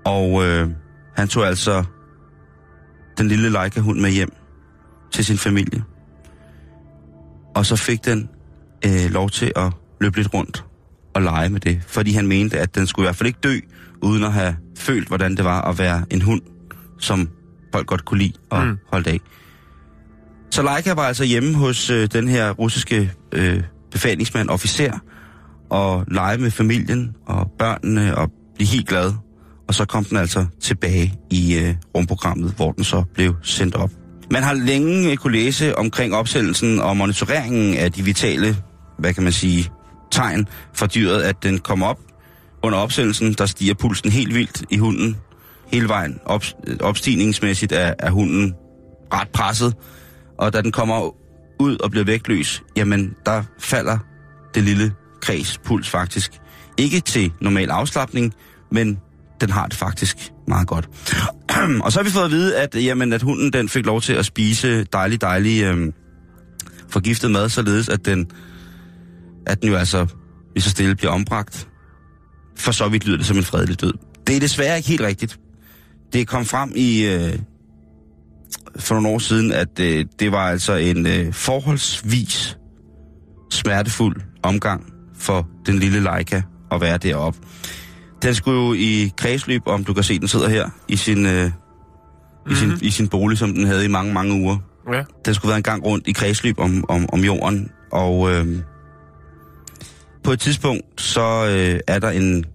[0.05, 0.69] Og øh,
[1.15, 1.83] han tog altså
[3.17, 4.33] den lille Leica-hund med hjem
[5.11, 5.83] til sin familie.
[7.55, 8.29] Og så fik den
[8.85, 10.65] øh, lov til at løbe lidt rundt
[11.13, 13.59] og lege med det, fordi han mente, at den skulle i hvert fald ikke dø,
[14.01, 16.41] uden at have følt, hvordan det var at være en hund,
[16.99, 17.29] som
[17.73, 18.77] folk godt kunne lide og mm.
[18.91, 19.19] holde af.
[20.51, 24.99] Så Leica var altså hjemme hos øh, den her russiske øh, befalingsmand, officer,
[25.69, 29.13] og lege med familien og børnene og blive helt glad.
[29.67, 33.91] Og så kom den altså tilbage i øh, rumprogrammet, hvor den så blev sendt op.
[34.31, 38.55] Man har længe kunne læse omkring opsættelsen og monitoreringen af de vitale,
[39.01, 39.71] hvad kan man sige,
[40.11, 41.99] tegn for dyret, at den kommer op
[42.63, 45.17] under opsendelsen, der stiger pulsen helt vildt i hunden.
[45.67, 48.53] Hele vejen op, øh, opstigningsmæssigt er, er hunden
[49.13, 49.75] ret presset.
[50.37, 51.15] Og da den kommer
[51.59, 53.97] ud og bliver vægtløs, jamen der falder
[54.55, 56.31] det lille kreds puls faktisk.
[56.77, 58.33] Ikke til normal afslappning,
[58.71, 58.99] men
[59.41, 60.89] den har det faktisk meget godt.
[61.83, 64.01] og så har vi fået at vide, at, øh, jamen, at hunden den fik lov
[64.01, 65.93] til at spise dejlig, dejlig øh,
[66.89, 68.31] forgiftet mad, således at den,
[69.47, 70.05] at den jo altså
[70.55, 71.67] lige så stille bliver ombragt.
[72.57, 73.93] For så vidt lyder det som en fredelig død.
[74.27, 75.39] Det er desværre ikke helt rigtigt.
[76.13, 77.39] Det kom frem i øh,
[78.79, 82.57] for nogle år siden, at øh, det var altså en øh, forholdsvis
[83.51, 87.39] smertefuld omgang for den lille Leica at være deroppe.
[88.21, 91.43] Den skulle jo i kredsløb, om du kan se, den sidder her i sin, øh,
[91.43, 92.51] mm-hmm.
[92.51, 94.57] i sin, i sin bolig, som den havde i mange, mange uger.
[94.93, 95.03] Ja.
[95.25, 98.47] Den skulle være en gang rundt i kredsløb om, om, om jorden, og øh,
[100.23, 102.45] på et tidspunkt, så øh, er der en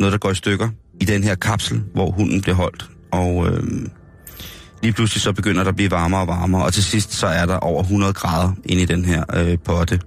[0.00, 0.68] noget, der går i stykker
[1.00, 2.90] i den her kapsel, hvor hunden bliver holdt.
[3.12, 3.62] Og øh,
[4.82, 7.46] lige pludselig så begynder der at blive varmere og varmere, og til sidst så er
[7.46, 10.00] der over 100 grader inde i den her øh, potte,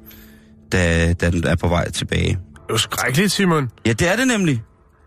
[0.71, 2.27] da, da den er på vej tilbage.
[2.27, 3.69] Det er jo skrækkeligt, Simon.
[3.85, 4.61] Ja, det er det nemlig.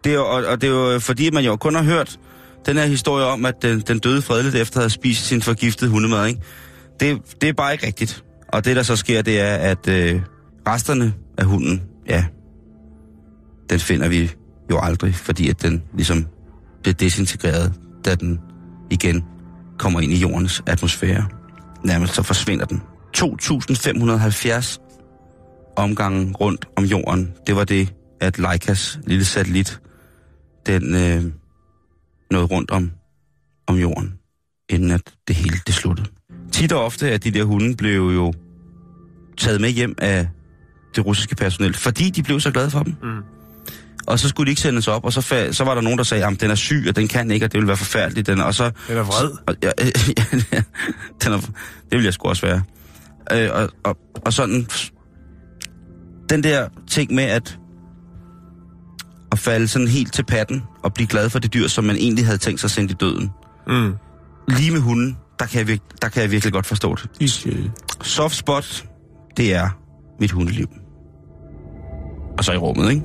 [0.04, 2.18] Det er og, og det er jo fordi, man jo kun har hørt
[2.66, 5.90] den her historie om, at den, den døde fredeligt efter at have spist sin forgiftede
[5.90, 6.40] hundemad, ikke?
[7.00, 8.24] Det, det er bare ikke rigtigt.
[8.48, 10.20] Og det, der så sker, det er, at øh,
[10.68, 12.24] resterne af hunden, ja,
[13.70, 14.30] den finder vi
[14.70, 16.26] jo aldrig, fordi at den ligesom
[16.82, 17.72] bliver desintegreret,
[18.04, 18.40] da den
[18.90, 19.24] igen
[19.78, 21.28] kommer ind i jordens atmosfære.
[21.84, 22.82] Nærmest så forsvinder den.
[23.16, 24.78] 2.570
[25.76, 29.80] omgange rundt om jorden, det var det, at Leikas lille satellit,
[30.66, 31.32] den øh,
[32.30, 32.90] nåede rundt om,
[33.66, 34.14] om jorden,
[34.68, 36.08] inden at det hele det sluttede.
[36.52, 38.32] Tit og ofte at de der hunde blev jo
[39.38, 40.28] taget med hjem af
[40.96, 42.94] det russiske personel, fordi de blev så glade for dem.
[43.02, 43.08] Mm.
[44.06, 46.04] Og så skulle de ikke sendes op, og så, fa- så var der nogen, der
[46.04, 48.26] sagde, at den er syg, og den kan ikke, og det vil være forfærdeligt.
[48.26, 49.30] Den, og så, Den er vred.
[49.46, 49.70] og, ja,
[50.52, 50.62] ja,
[51.24, 51.38] den er,
[51.90, 52.62] det vil jeg sgu også være.
[53.32, 54.66] Øh, og, og, og sådan,
[56.30, 57.58] den der ting med at,
[59.32, 62.24] at falde sådan helt til patten, og blive glad for det dyr, som man egentlig
[62.26, 63.30] havde tænkt sig at sende i døden.
[63.68, 63.92] Mm.
[64.48, 67.10] Lige med hunden, der kan jeg, virke, der kan jeg virkelig godt forstå det.
[67.20, 67.28] De,
[68.02, 68.84] Soft spot,
[69.36, 69.68] det er
[70.20, 70.66] mit hundeliv.
[72.38, 73.02] Og så i rummet, ikke?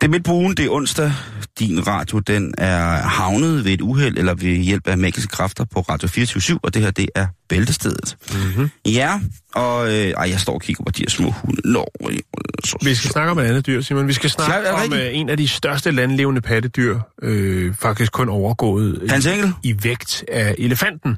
[0.00, 1.12] Det er midt på ugen, det er onsdag.
[1.58, 5.80] Din radio, den er havnet ved et uheld, eller ved hjælp af magiske kræfter på
[5.80, 8.16] Radio 24 og det her, det er Bæltestedet.
[8.32, 8.70] mm-hmm.
[8.86, 9.20] Ja,
[9.54, 11.60] og øh, ej, jeg står og kigger på de her små hunde.
[11.72, 12.18] Nå, øh,
[12.64, 14.08] så, Vi skal snakke om et andet dyr, Simon.
[14.08, 17.74] Vi skal Ja, snakke er det om øh, en af de største landlevende pattedyr, øh,
[17.74, 19.52] faktisk kun overgået i, Hans Engel?
[19.62, 21.16] i vægt af elefanten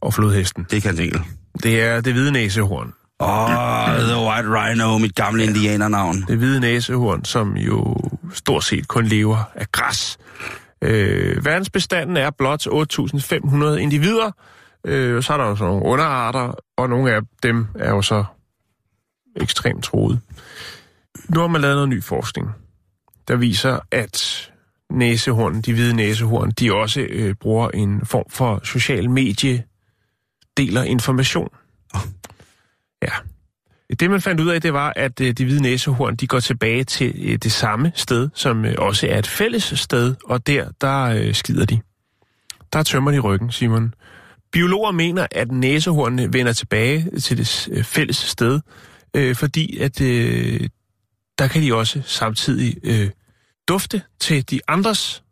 [0.00, 0.66] og flodhesten.
[0.70, 1.20] Det kan Engel.
[1.62, 2.92] Det er det hvide næsehorn.
[3.20, 6.24] Åh, oh, The White Rhino, mit gamle indianernavn.
[6.28, 7.96] Det hvide næsehorn, som jo
[8.32, 10.18] stort set kun lever af græs.
[10.82, 14.30] Øh, verdensbestanden er blot 8.500 individer.
[14.86, 18.24] Øh, så er der jo sådan nogle underarter, og nogle af dem er jo så
[19.36, 20.20] ekstremt troet.
[21.28, 22.48] Nu har man lavet noget ny forskning,
[23.28, 24.50] der viser, at
[24.90, 29.64] næsehorn, de hvide næsehorn, de også øh, bruger en form for social medie,
[30.56, 31.48] deler information.
[33.02, 33.12] Ja.
[34.00, 36.84] Det, man fandt ud af, det var, at øh, de hvide næsehorn, de går tilbage
[36.84, 41.32] til øh, det samme sted, som øh, også er et fælles sted, og der, der
[41.32, 41.80] skider de.
[42.72, 43.94] Der tømmer de ryggen, Simon.
[44.52, 48.60] Biologer mener, at næsehornene vender tilbage til det fælles sted,
[49.16, 50.68] øh, fordi at øh,
[51.38, 53.10] der kan de også samtidig øh,
[53.68, 55.22] dufte til de andres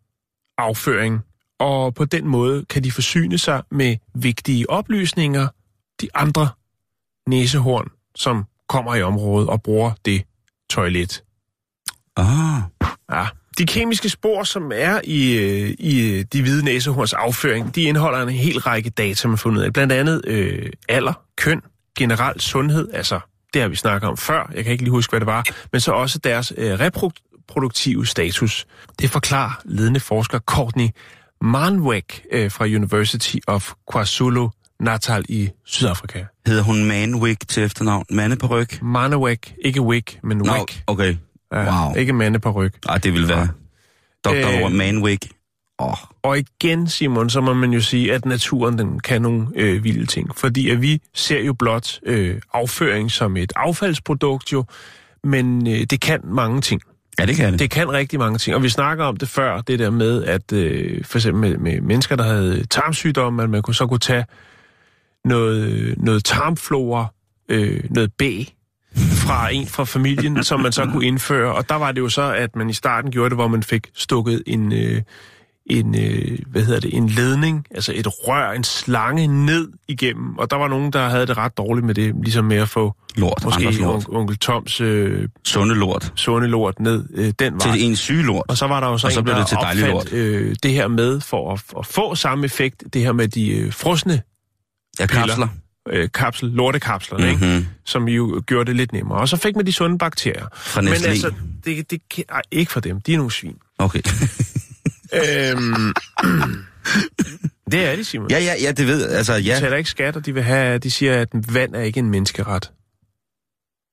[0.58, 1.20] afføring,
[1.58, 5.48] og på den måde kan de forsyne sig med vigtige oplysninger,
[6.00, 6.48] de andre
[7.28, 10.22] næsehorn, som kommer i området og bruger det
[10.70, 11.22] toilet.
[12.16, 12.62] Ah,
[13.12, 13.26] Ja.
[13.58, 18.22] De kemiske spor, som er i, øh, i øh, de hvide næsehorns afføring, de indeholder
[18.22, 19.72] en hel række data, man fundet af.
[19.72, 21.62] Blandt andet øh, alder, køn,
[21.98, 23.20] generel sundhed, altså
[23.54, 25.80] det har vi snakket om før, jeg kan ikke lige huske, hvad det var, men
[25.80, 28.66] så også deres øh, reproduktive status.
[29.00, 30.88] Det forklarer ledende forsker Courtney
[31.40, 34.48] Manwek øh, fra University of KwaZulu
[34.80, 36.24] Natal i Sydafrika.
[36.46, 38.04] hedder hun Manwick til efternavn?
[38.10, 38.82] Mandeparyk?
[38.82, 40.82] Manwek, ikke Wick, men Nå, Wick.
[40.86, 41.16] okay.
[41.52, 41.94] Ja, Wow.
[41.96, 42.74] Ikke mandeparyk.
[42.88, 43.48] Ej, det ville være
[44.24, 44.66] Dr.
[44.66, 44.72] Øh.
[44.72, 45.24] Manwick
[45.80, 49.84] Åh, Og igen, Simon, så må man jo sige, at naturen den kan nogle øh,
[49.84, 50.36] vilde ting.
[50.36, 54.64] Fordi at vi ser jo blot øh, afføring som et affaldsprodukt jo,
[55.24, 56.82] men øh, det kan mange ting.
[57.18, 57.58] ja, det kan det.
[57.60, 60.52] Det kan rigtig mange ting, og vi snakker om det før, det der med, at
[60.52, 64.24] øh, for eksempel med, med mennesker, der havde tarmsygdomme, at man kunne så kunne tage
[65.28, 67.06] noget, noget tarmflora,
[67.48, 68.22] øh, noget B
[68.96, 71.54] fra en fra familien, som man så kunne indføre.
[71.54, 73.86] Og der var det jo så, at man i starten gjorde det, hvor man fik
[73.94, 75.02] stukket en, øh,
[75.66, 80.38] en, øh, hvad hedder det, en ledning, altså et rør, en slange ned igennem.
[80.38, 82.94] Og der var nogen, der havde det ret dårligt med det, ligesom med at få
[83.16, 84.08] Lort, måske lort.
[84.08, 86.12] on, onkel Toms øh, Sunde lort.
[86.16, 87.72] sunde lort ned øh, den vej.
[87.72, 88.44] Til en syg lort.
[88.48, 90.56] Og så var der jo så, Og så en, blev der det til opfandt øh,
[90.62, 94.22] det her med, for at, at få samme effekt, det her med de øh, frosne
[94.98, 95.48] Ja, kapsler.
[95.90, 97.42] øh, kapsel, lortekapslerne, mm-hmm.
[97.44, 97.56] ikke?
[97.58, 97.66] Mm-hmm.
[97.84, 99.18] som jo gjorde det lidt nemmere.
[99.18, 100.46] Og så fik man de sunde bakterier.
[100.54, 101.32] Fra Men altså,
[101.64, 103.56] det, det, ej, ikke for dem, de er nogle svin.
[103.78, 104.02] Okay.
[105.20, 105.94] øhm,
[107.72, 108.30] det er de, Simon.
[108.30, 109.54] ja, ja, ja, det ved Altså, De ja.
[109.54, 112.70] betaler ikke skat, og de vil have, de siger, at vand er ikke en menneskeret.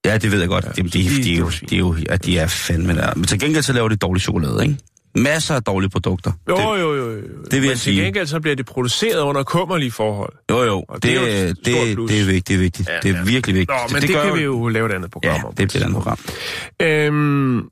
[0.06, 0.66] Ja, det ved jeg godt.
[0.66, 3.16] Ja, de, de- de, de de er jo, ja, de er fandme der.
[3.16, 4.78] Men til gengæld så laver de dårlig chokolade, ikke?
[5.16, 6.32] Masser af dårlige produkter.
[6.50, 6.96] Jo, det, jo, jo.
[6.96, 7.16] jo.
[7.16, 8.04] vil jeg Men til sige.
[8.04, 10.34] gengæld så bliver det produceret under kummerlige forhold.
[10.52, 10.84] jo, jo.
[10.88, 11.66] Og Det, det er jo det, et det,
[12.10, 12.90] det, er vigtigt, det er vigtigt.
[12.90, 13.24] Ja, det er ja.
[13.24, 13.70] virkelig vigtigt.
[13.70, 15.54] Nå, men det, det gør kan jo- vi jo lave et andet program Ja, om.
[15.56, 16.18] det bliver et andet program.
[16.82, 17.70] Øhm,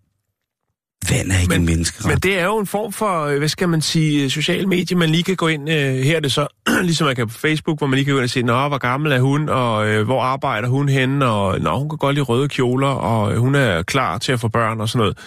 [1.10, 2.08] Vand er ikke Men- en menneskeret.
[2.08, 5.10] Men det er jo en form for, øh, hvad skal man sige, social medie, man
[5.10, 6.48] lige kan gå ind, øh, her er det så,
[6.84, 8.78] ligesom man kan på Facebook, hvor man lige kan gå ind og se, nå, hvor
[8.78, 12.24] gammel er hun, og øh, hvor arbejder hun henne, og nå, hun kan godt lide
[12.24, 15.18] røde kjoler, og øh, hun er klar til at få børn og sådan noget.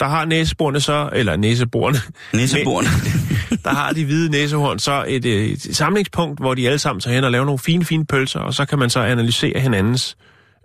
[0.00, 1.98] Der har næseborene så, eller næseborene,
[2.34, 2.88] Nisseborene.
[3.64, 7.14] der har de hvide næsehorn så et, øh, et samlingspunkt, hvor de alle sammen tager
[7.14, 10.16] hen og laver nogle fine, fine pølser, og så kan man så analysere hinandens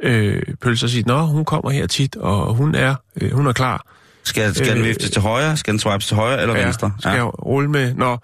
[0.04, 3.54] øh, pølser og sige, nå, hun kommer her tit, og hun er, øh, hun er
[3.54, 3.88] klar.
[4.24, 5.58] Skal, skal den Øh, viftes til højre?
[5.58, 6.92] Skal den swipes til højre eller venstre?
[7.00, 7.16] skal ja.
[7.16, 7.94] jeg rulle med.
[7.94, 8.18] Nå.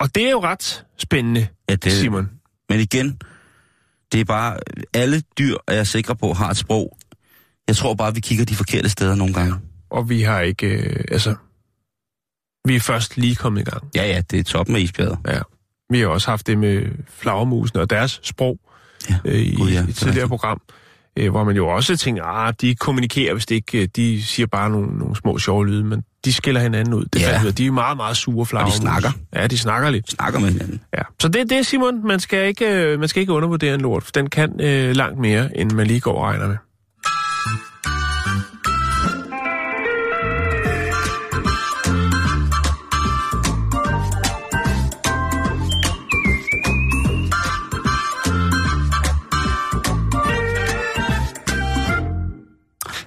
[0.00, 1.92] Og det er jo ret spændende, ja, det...
[1.92, 2.30] Simon.
[2.68, 3.18] Men igen,
[4.12, 4.58] det er bare...
[4.94, 6.97] Alle dyr, er jeg sikker på, har et sprog.
[7.68, 9.54] Jeg tror bare, vi kigger de forkerte steder nogle gange.
[9.90, 11.34] Og vi har ikke, øh, altså,
[12.68, 13.82] vi er først lige kommet i gang.
[13.96, 15.18] Ja, ja, det er toppen af isbjerget.
[15.28, 15.38] Ja.
[15.90, 16.82] Vi har også haft det med
[17.20, 18.58] flagermusene og deres sprog
[19.10, 20.60] Ja, øh, i gud ja, det et tidligere program,
[21.18, 24.46] øh, hvor man jo også tænker, ah, de kommunikerer, hvis det ikke, øh, de siger
[24.46, 27.04] bare nogle, nogle små sjove lyde, men de skiller hinanden ud.
[27.04, 27.50] Det Ja.
[27.50, 28.74] de er meget, meget sure flagermus.
[28.74, 29.10] snakker.
[29.34, 30.10] Ja, de snakker lidt.
[30.10, 30.80] Snakker med hinanden.
[30.96, 31.02] Ja.
[31.20, 32.06] Så det er det, Simon.
[32.06, 35.18] Man skal ikke, øh, man skal ikke undervurdere en lort, for den kan øh, langt
[35.18, 36.56] mere, end man lige går og regner med.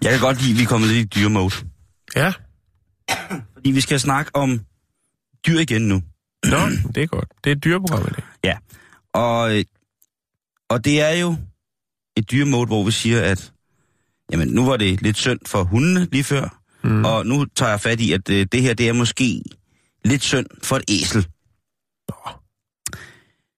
[0.04, 1.54] Jeg kan godt lide, at vi er kommet lidt i dyremode.
[2.16, 2.34] Ja,
[3.54, 4.60] Fordi vi skal snakke om
[5.48, 6.02] dyr igen nu.
[6.46, 6.58] Nå,
[6.96, 7.30] det er godt.
[7.44, 8.24] Det er et dyreprogram i dag.
[8.44, 8.58] Ja.
[9.14, 9.64] Og,
[10.70, 11.36] og det er jo
[12.18, 13.54] et dyremode, hvor vi siger, at
[14.32, 17.06] jamen, nu var det lidt synd for hundene lige før, mm.
[17.06, 19.44] og nu tager jeg fat i, at øh, det her det er måske
[20.06, 21.28] lidt synd for et æsel.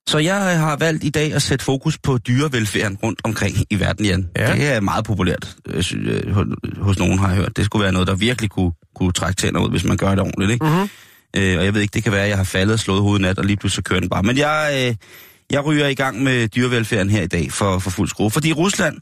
[0.10, 4.06] Så jeg har valgt i dag at sætte fokus på dyrevelfærden rundt omkring i verden,
[4.06, 4.30] Jan.
[4.38, 4.54] Ja.
[4.54, 6.38] Det er meget populært øh, øh,
[6.82, 7.58] hos- nogen, har jeg hørt.
[7.58, 10.20] Det skulle være noget, der virkelig kunne, kunne trække tænder ud, hvis man gør det
[10.20, 10.52] ordentligt.
[10.52, 10.66] Ikke?
[10.66, 10.90] Mm-hmm.
[11.36, 13.22] Øh, og jeg ved ikke, det kan være, at jeg har faldet og slået hovedet
[13.22, 14.24] nat, og lige pludselig så kører den bare.
[14.24, 14.96] Men jeg, øh,
[15.52, 18.32] jeg ryger i gang med dyrevelfærden her i dag for, for fuld skrue.
[18.32, 18.98] Fordi i Rusland,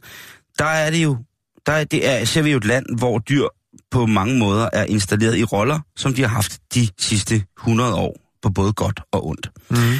[0.59, 1.17] der er det jo,
[1.65, 3.45] der er, det er, ser vi jo et land, hvor dyr
[3.91, 8.17] på mange måder er installeret i roller, som de har haft de sidste 100 år,
[8.41, 9.49] på både godt og ondt.
[9.69, 9.93] Mm-hmm.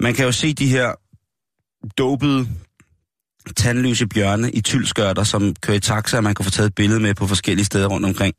[0.00, 0.94] Man kan jo se de her
[1.98, 2.48] dopede,
[3.56, 7.00] tandløse bjørne i tyldskørter, som kører i taxa, og man kan få taget et billede
[7.00, 8.34] med på forskellige steder rundt omkring.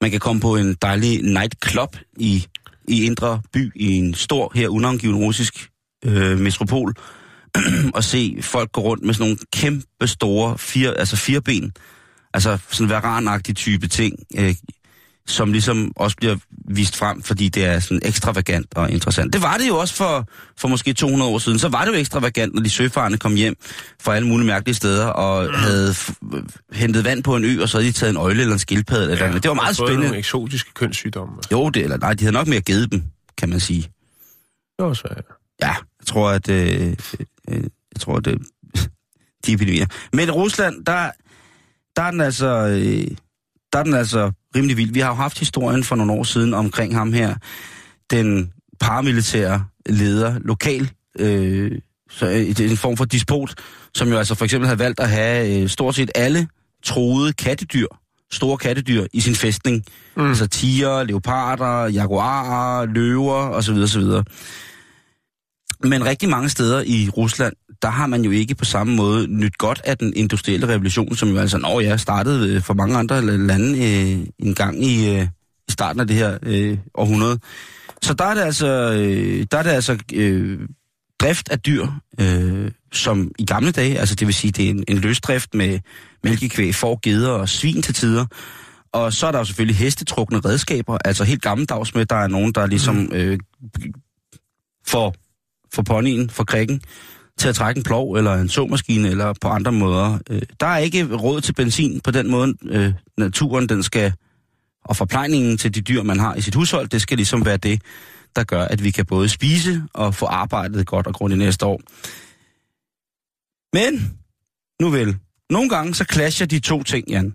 [0.00, 2.46] Man kan komme på en dejlig nightclub i,
[2.88, 5.70] i Indre By, i en stor, her unangiven russisk
[6.04, 6.94] øh, metropol,
[7.94, 11.72] og se folk gå rundt med sådan nogle kæmpe store, fire, altså fire ben,
[12.34, 14.54] altså sådan varanagtig type ting, øh,
[15.30, 16.36] som ligesom også bliver
[16.68, 19.32] vist frem, fordi det er sådan ekstravagant og interessant.
[19.32, 21.58] Det var det jo også for, for måske 200 år siden.
[21.58, 23.54] Så var det jo ekstravagant, når de søfarende kom hjem
[24.00, 27.78] fra alle mulige mærkelige steder og havde f- hentet vand på en ø, og så
[27.78, 29.12] havde de taget en øjle eller en skildpadde.
[29.12, 30.18] Eller ja, det var meget Både nogle spændende.
[30.18, 31.34] eksotiske kønssygdomme.
[31.52, 33.02] Jo, det, eller nej, de havde nok mere givet dem,
[33.38, 33.82] kan man sige.
[34.78, 35.24] Det var svært.
[35.62, 36.48] Ja, jeg tror, at...
[36.48, 36.96] Øh,
[37.48, 37.62] øh,
[37.94, 38.36] jeg tror, at øh,
[39.46, 39.86] de epidemier.
[40.12, 41.10] Men i Rusland, der,
[41.96, 42.46] der er den altså...
[42.66, 43.06] Øh,
[43.72, 44.92] der er den altså rimelig vild.
[44.92, 47.34] Vi har jo haft historien for nogle år siden omkring ham her,
[48.10, 51.72] den paramilitære leder, lokal, øh,
[52.10, 53.54] så øh, en form for dispot,
[53.94, 56.48] som jo altså for eksempel havde valgt at have øh, stort set alle
[56.84, 57.86] troede kattedyr
[58.32, 59.84] store kattedyr i sin fæstning.
[60.16, 60.28] Mm.
[60.28, 63.74] Altså tiger, leoparder, jaguarer, løver osv.
[63.74, 64.02] osv.
[65.84, 67.52] Men rigtig mange steder i Rusland,
[67.82, 71.28] der har man jo ikke på samme måde nyt godt af den industrielle revolution, som
[71.28, 75.22] jo altså, når jeg startede øh, for mange andre lande øh, en gang i, øh,
[75.68, 77.38] i starten af det her øh, århundrede.
[78.02, 80.58] Så der er det altså, øh, der er det altså øh,
[81.20, 81.86] drift af dyr,
[82.20, 85.78] øh, som i gamle dage, altså det vil sige, det er en, en løsdrift med
[86.24, 88.26] mælkekvæg, får, geder og svin til tider.
[88.92, 92.52] Og så er der jo selvfølgelig hestetrukne redskaber, altså helt gammeldags med, der er nogen,
[92.52, 93.12] der ligesom mm.
[93.12, 93.38] øh,
[94.86, 95.14] får,
[95.74, 96.82] får ponyen, får krikken,
[97.40, 100.18] til at trække en plov eller en såmaskine eller på andre måder.
[100.30, 102.54] Øh, der er ikke råd til benzin på den måde.
[102.62, 104.12] Øh, naturen, den skal,
[104.84, 107.82] og forplejningen til de dyr, man har i sit hushold, det skal ligesom være det,
[108.36, 111.80] der gør, at vi kan både spise og få arbejdet godt og grundigt næste år.
[113.72, 114.18] Men,
[114.80, 115.18] nu vel,
[115.50, 117.34] nogle gange så clasher de to ting, Jan.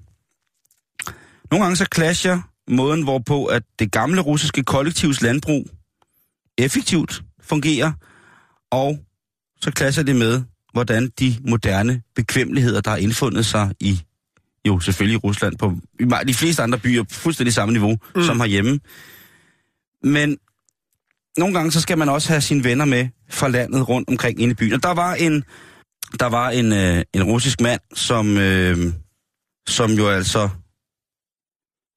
[1.52, 5.68] Nogle gange så clasher måden, hvorpå at det gamle russiske kollektivs landbrug
[6.58, 7.92] effektivt fungerer,
[8.72, 9.00] og
[9.62, 10.44] så clasher det med,
[10.74, 14.02] hvordan de moderne bekvemmeligheder, der har indfundet sig i,
[14.68, 18.24] jo selvfølgelig Rusland, på i de fleste andre byer, fuldstændig samme niveau mm.
[18.24, 18.80] som herhjemme.
[20.04, 20.38] Men
[21.38, 24.52] nogle gange så skal man også have sine venner med fra landet rundt omkring inde
[24.52, 24.74] i byen.
[24.74, 25.44] Og der var en,
[26.20, 28.94] der var en, øh, en russisk mand, som, øh,
[29.68, 30.50] som jo altså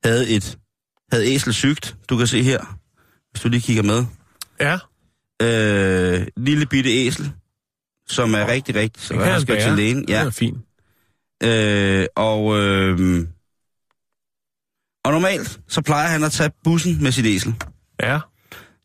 [0.04, 0.58] havde et
[1.12, 1.96] havde æselsygt.
[2.08, 2.78] Du kan se her,
[3.30, 4.04] hvis du lige kigger med.
[4.60, 4.78] Ja.
[5.42, 7.32] Øh, lille bitte æsel,
[8.08, 10.04] som er rigtig, rigtig, så han skal til lægen.
[10.08, 10.20] Ja.
[10.20, 10.58] Det er fint.
[11.42, 13.26] Øh, og, øh,
[15.04, 17.54] og normalt, så plejer han at tage bussen med sit æsel.
[18.02, 18.18] Ja.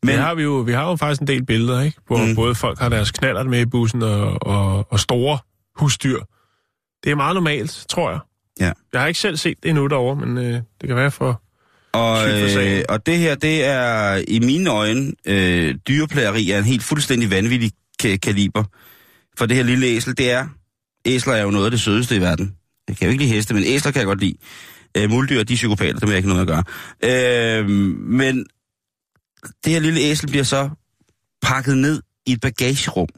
[0.02, 1.98] Men har vi, jo, vi har jo faktisk en del billeder, ikke?
[2.06, 2.34] hvor mm.
[2.34, 5.38] både folk har deres knaller med i bussen og, og, og store
[5.76, 6.18] husdyr.
[7.04, 8.20] Det er meget normalt, tror jeg.
[8.60, 8.72] Ja.
[8.92, 11.40] Jeg har ikke selv set det endnu derovre, men øh, det kan være for...
[11.92, 16.82] Og, øh, og det her, det er i mine øjne, øh, dyreplageri er en helt
[16.82, 17.72] fuldstændig vanvittig
[18.22, 18.64] kaliber.
[19.38, 20.48] For det her lille æsel, det er...
[21.06, 22.56] Æsler er jo noget af det sødeste i verden.
[22.88, 24.36] Jeg kan jo ikke lide heste, men æsler kan jeg godt lide.
[24.96, 26.64] Øh, muldyr, de er psykopater, det har jeg ikke noget at gøre.
[27.60, 27.68] Øh,
[27.98, 28.46] men
[29.64, 30.70] det her lille æsel bliver så
[31.42, 33.08] pakket ned i et bagagerum.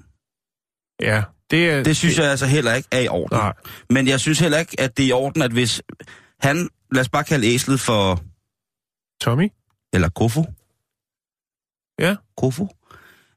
[1.00, 1.82] Ja, det er...
[1.82, 2.22] Det synes det...
[2.22, 3.38] jeg altså heller ikke er i orden.
[3.38, 3.52] Nej.
[3.90, 5.82] Men jeg synes heller ikke, at det er i orden, at hvis
[6.40, 6.68] han...
[6.92, 8.22] Lad os bare kalde æslet for...
[9.20, 9.48] Tommy?
[9.92, 10.44] Eller Kofo.
[11.98, 12.16] Ja.
[12.36, 12.68] Kofo.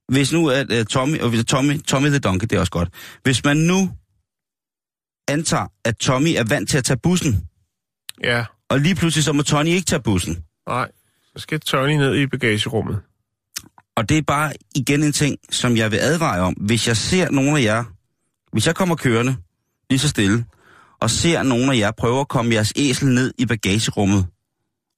[0.10, 1.20] Hvis nu at uh, Tommy...
[1.20, 2.90] Og Tommy, Tommy the Donkey, det er også godt.
[3.24, 3.92] Hvis man nu
[5.28, 7.48] antager, at Tommy er vant til at tage bussen.
[8.24, 8.46] Ja.
[8.70, 10.44] Og lige pludselig så må Tony ikke tage bussen.
[10.68, 10.92] Nej.
[11.24, 13.00] Så skal Tony ned i bagagerummet.
[13.96, 16.54] Og det er bare igen en ting, som jeg vil advare om.
[16.54, 17.84] Hvis jeg ser nogen af jer,
[18.52, 19.36] hvis jeg kommer kørende
[19.90, 20.46] lige så stille,
[21.02, 24.28] og ser nogen af jer prøve at komme jeres æsel ned i bagagerummet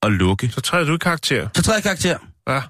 [0.02, 0.50] og lukke.
[0.50, 1.50] Så træder du i karakter?
[1.56, 2.18] Så træder jeg karakter.
[2.48, 2.62] Ja.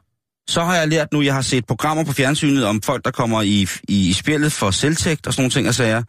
[0.50, 3.42] Så har jeg lært nu, jeg har set programmer på fjernsynet om folk, der kommer
[3.42, 6.04] i, i spillet for selvtægt og sådan nogle ting og sager.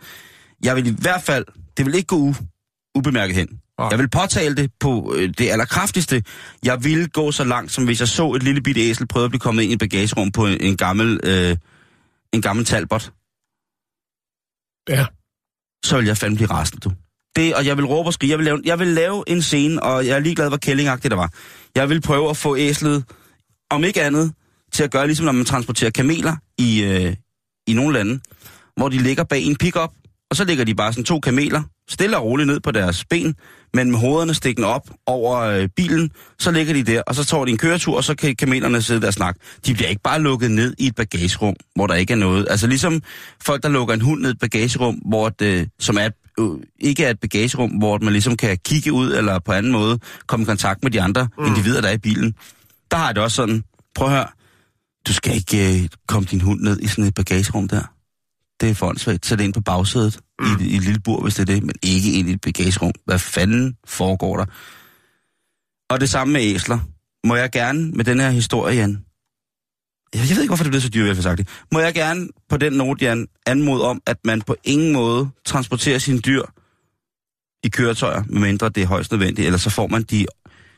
[0.62, 1.44] Jeg vil i hvert fald,
[1.76, 2.34] det vil ikke gå u,
[2.94, 3.48] ubemærket hen.
[3.78, 3.88] Ja.
[3.88, 6.22] Jeg vil påtale det på øh, det allerkraftigste.
[6.64, 9.30] Jeg vil gå så langt, som hvis jeg så et lille bitte æsel prøve at
[9.30, 11.56] blive kommet ind i et bagagerum på en, en gammel, øh,
[12.32, 13.12] en gammel talbot.
[14.88, 15.06] Ja.
[15.84, 16.92] Så vil jeg fandme blive rasende, du.
[17.36, 18.30] Det, og jeg vil råbe og skrige.
[18.30, 21.18] Jeg vil, lave, jeg vil lave en scene, og jeg er ligeglad, hvor kællingagtigt det
[21.18, 21.30] var.
[21.74, 23.04] Jeg vil prøve at få æslet,
[23.72, 24.32] om ikke andet,
[24.72, 27.16] til at gøre ligesom når man transporterer kameler i, øh,
[27.66, 28.20] i nogle lande,
[28.76, 29.90] hvor de ligger bag en pickup,
[30.30, 33.34] og så ligger de bare sådan to kameler, stille og roligt ned på deres ben,
[33.74, 37.44] men med hovederne stikkende op over øh, bilen, så ligger de der, og så tager
[37.44, 39.40] de en køretur, og så kan kamelerne sidde der og snakke.
[39.66, 42.46] De bliver ikke bare lukket ned i et bagagerum, hvor der ikke er noget.
[42.50, 43.02] Altså ligesom
[43.42, 46.08] folk, der lukker en hund ned i et bagagerum, hvor det, som er
[46.40, 46.46] øh,
[46.80, 50.42] ikke er et bagagerum, hvor man ligesom kan kigge ud, eller på anden måde komme
[50.42, 51.46] i kontakt med de andre mm.
[51.46, 52.34] individer, der er i bilen.
[52.92, 53.64] Der har jeg det også sådan,
[53.94, 54.28] prøv at høre,
[55.06, 57.82] du skal ikke øh, komme din hund ned i sådan et bagagerum der
[58.62, 60.46] det er for Sæt det ind på bagsædet mm.
[60.60, 62.92] i, i et lille bur, hvis det er det, men ikke ind i et bagagerum.
[63.04, 64.44] Hvad fanden foregår der?
[65.90, 66.78] Og det samme med æsler.
[67.26, 69.04] Må jeg gerne med den her historie, Jan,
[70.14, 71.48] jeg ved ikke, hvorfor det bliver så dyrevelfærdsagtigt.
[71.72, 75.98] Må jeg gerne på den note, Jan, anmode om, at man på ingen måde transporterer
[75.98, 76.42] sine dyr
[77.64, 80.26] i køretøjer, medmindre det er højst nødvendigt, eller så får man de,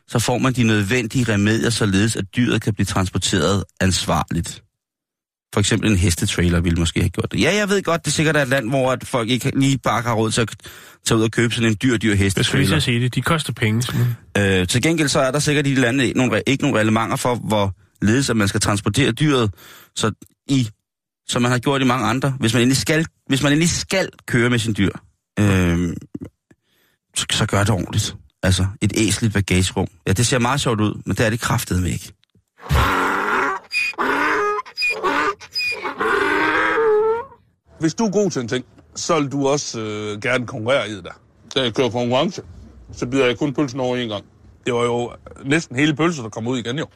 [0.09, 4.63] så får man de nødvendige remedier, således at dyret kan blive transporteret ansvarligt.
[5.55, 7.41] For eksempel en hestetrailer ville måske have gjort det.
[7.41, 10.03] Ja, jeg ved godt, det er sikkert et land, hvor at folk ikke lige bare
[10.03, 10.55] har råd til at
[11.07, 12.73] tage ud og købe sådan en dyr, dyr hestetrailer.
[12.73, 13.15] Jeg sige det.
[13.15, 13.93] De koster penge.
[14.39, 17.17] Øh, til gengæld så er der sikkert i de lande ikke nogen, ikke nogen relevanter
[17.17, 19.51] for, hvor ledes at man skal transportere dyret,
[19.97, 20.13] så
[20.49, 20.69] i,
[21.29, 22.31] som man har gjort i mange andre.
[22.41, 24.91] Hvis man endelig skal, hvis man endelig skal køre med sin dyr,
[25.39, 25.97] øh,
[27.17, 28.17] så, så gør det ordentligt.
[28.45, 29.87] Altså, et æsligt bagagerum.
[30.07, 32.13] Ja, det ser meget sjovt ud, men det er det kraftedeme ikke.
[37.81, 38.65] Hvis du er god til en ting,
[38.95, 41.07] så vil du også øh, gerne konkurrere i det.
[41.55, 42.43] Da jeg kører konkurrence,
[42.93, 44.25] så bider jeg kun pølsen over en gang.
[44.67, 45.13] Det var jo
[45.45, 46.87] næsten hele pølsen, der kom ud igen jo.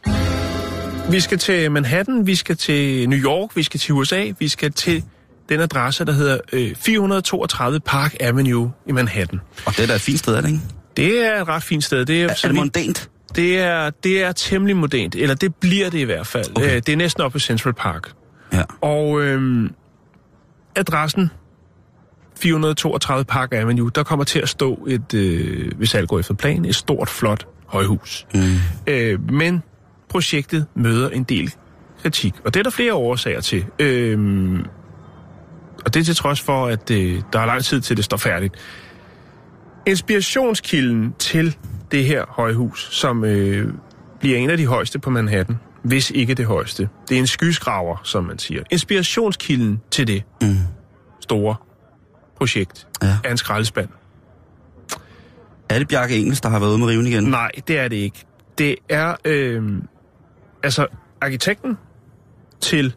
[1.11, 4.73] Vi skal til Manhattan, vi skal til New York, vi skal til USA, vi skal
[4.73, 5.05] til
[5.49, 9.41] den adresse, der hedder øh, 432 Park Avenue i Manhattan.
[9.67, 10.61] Og det er da et fint sted, er det ikke?
[10.99, 12.05] Det er et ret fint sted.
[12.07, 13.11] Det er, Er, er det mondænt?
[13.37, 16.51] det er, det er temmelig modent, eller det bliver det i hvert fald.
[16.57, 16.67] Okay.
[16.67, 16.81] Okay.
[16.87, 18.13] Det er næsten oppe i Central Park.
[18.53, 18.63] Ja.
[18.81, 19.71] Og øhm,
[20.77, 21.31] adressen
[22.41, 26.65] 432 Park Avenue, der kommer til at stå et, øh, hvis alt går efter planen,
[26.65, 28.27] et stort, flot højhus.
[28.35, 28.41] Mm.
[28.87, 29.63] Øh, men
[30.09, 31.55] projektet møder en del
[32.03, 33.65] kritik, og det er der flere årsager til.
[33.79, 34.59] Øhm,
[35.85, 38.17] og det er til trods for, at øh, der er lang tid til, det står
[38.17, 38.55] færdigt.
[39.89, 41.57] Inspirationskilden til
[41.93, 43.73] det her højhus, som øh,
[44.21, 46.89] bliver en af de højeste på Manhattan, hvis ikke det højeste.
[47.09, 48.63] Det er en skyskraver, som man siger.
[48.71, 50.57] Inspirationskilden til det Mm.
[51.21, 51.57] store
[52.37, 53.17] projekt Ja.
[53.25, 53.89] er en skraldespand.
[55.69, 57.25] Er det Bjarke Engels, der har været ude med riven igen?
[57.25, 58.25] Nej, det er det ikke.
[58.59, 59.63] Det er, øh,
[60.63, 60.87] altså,
[61.21, 61.79] arkitekten
[62.61, 62.95] til,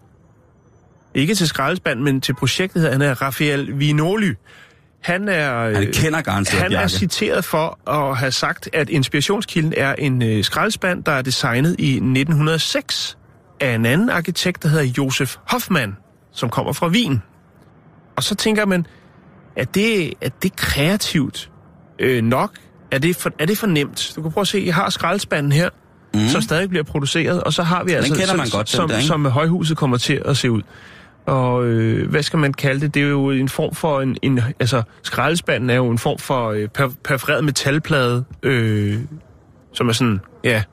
[1.13, 4.33] ikke til skraldespanden, men til projektet, han er Rafael Vinoli.
[5.01, 5.57] Han er...
[5.59, 10.21] øh, Han kender garanteret Han er citeret for at have sagt, at inspirationskilden er en
[10.21, 13.17] øh, skraldespand, der er designet i 1906
[13.59, 15.95] af en anden arkitekt, der hedder Josef Hoffmann,
[16.33, 17.21] som kommer fra Wien.
[18.15, 18.85] Og så tænker man,
[19.55, 21.49] er det, er det kreativt
[21.99, 22.51] øh, nok?
[22.91, 24.13] Er det, for, er det for nemt?
[24.15, 25.69] Du kan prøve at se, jeg har skraldespanden her,
[26.13, 26.27] mm.
[26.27, 28.89] som stadig bliver produceret, og så har vi altså, kender så- man godt, den som,
[28.89, 29.07] der, ikke?
[29.07, 30.61] som højhuset kommer til at se ud.
[31.25, 32.93] Og øh, hvad skal man kalde det?
[32.93, 34.17] Det er jo en form for en...
[34.21, 38.99] en altså, skraldespanden er jo en form for øh, per, perforeret metalplade, øh,
[39.73, 40.19] som er sådan...
[40.43, 40.63] Ja,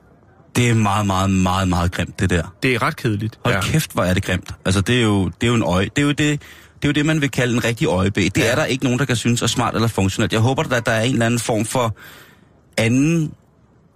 [0.55, 2.55] Det er meget, meget, meget, meget grimt, det der.
[2.63, 3.39] det er ret kedeligt.
[3.45, 3.61] Hold ja.
[3.61, 4.51] kæft, hvor er det grimt.
[4.65, 5.85] Altså, det er jo, det er jo en øje.
[5.95, 6.37] Det er jo det, det
[6.83, 8.21] er jo det, man vil kalde en rigtig øjebæ.
[8.21, 8.51] Det ja.
[8.51, 10.33] er der ikke nogen, der kan synes er smart eller funktionelt.
[10.33, 11.95] Jeg håber, at der er en eller anden form for
[12.77, 13.33] anden,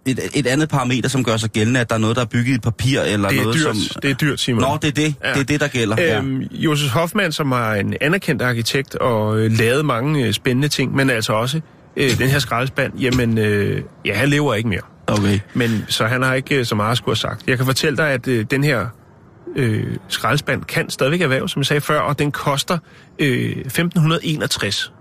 [0.05, 2.55] et, et andet parameter, som gør sig gældende, at der er noget, der er bygget
[2.55, 4.01] i papir, eller Det er noget, dyrt, som...
[4.01, 4.61] det er dyrt, Simon.
[4.61, 5.15] Nå, det er det.
[5.23, 5.27] Ja.
[5.29, 5.33] Ja.
[5.33, 5.95] Det er det, der gælder.
[6.01, 6.17] Ja.
[6.17, 10.95] Øhm, Josef Hoffmann, som er en anerkendt arkitekt og øh, lavet mange øh, spændende ting,
[10.95, 11.61] men altså også
[11.97, 14.81] øh, den her skraldespand, jamen, øh, ja, han lever ikke mere.
[15.07, 15.39] Okay.
[15.53, 17.47] Men så han har ikke øh, så meget at skulle have sagt.
[17.47, 18.85] Jeg kan fortælle dig, at øh, den her
[19.55, 22.77] øh, skraldespand kan stadigvæk erhverve, som jeg sagde før, og den koster
[23.19, 24.92] øh, 1561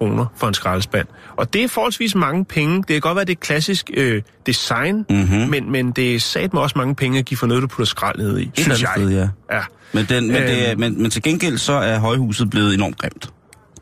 [0.00, 1.06] kroner for en skraldespand.
[1.36, 2.76] Og det er forholdsvis mange penge.
[2.76, 5.36] Det kan godt være, det er klassisk øh, design, mm-hmm.
[5.38, 7.84] men, men det er sat med også mange penge at give for noget, du putter
[7.84, 9.06] skrald ned i, synes eller jeg.
[9.08, 9.10] sted,
[9.50, 9.56] ja.
[9.56, 9.62] Ja.
[9.92, 10.80] Men, den, men, det er, Øhm.
[10.80, 13.32] men, men til gengæld så er højhuset blevet enormt grimt.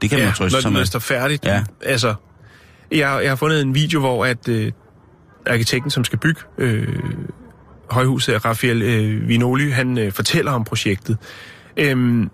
[0.02, 0.84] Det kan man Ja, trøste når sig det med.
[0.86, 1.44] står færdigt.
[1.44, 1.64] Ja.
[1.82, 2.14] Altså,
[2.90, 4.72] jeg, jeg har fundet en video, hvor at øh,
[5.46, 6.88] arkitekten, som skal bygge øh,
[7.90, 11.16] højhuset, Rafael øh, Vinoli, han øh, fortæller om projektet.
[11.76, 12.30] Øhm,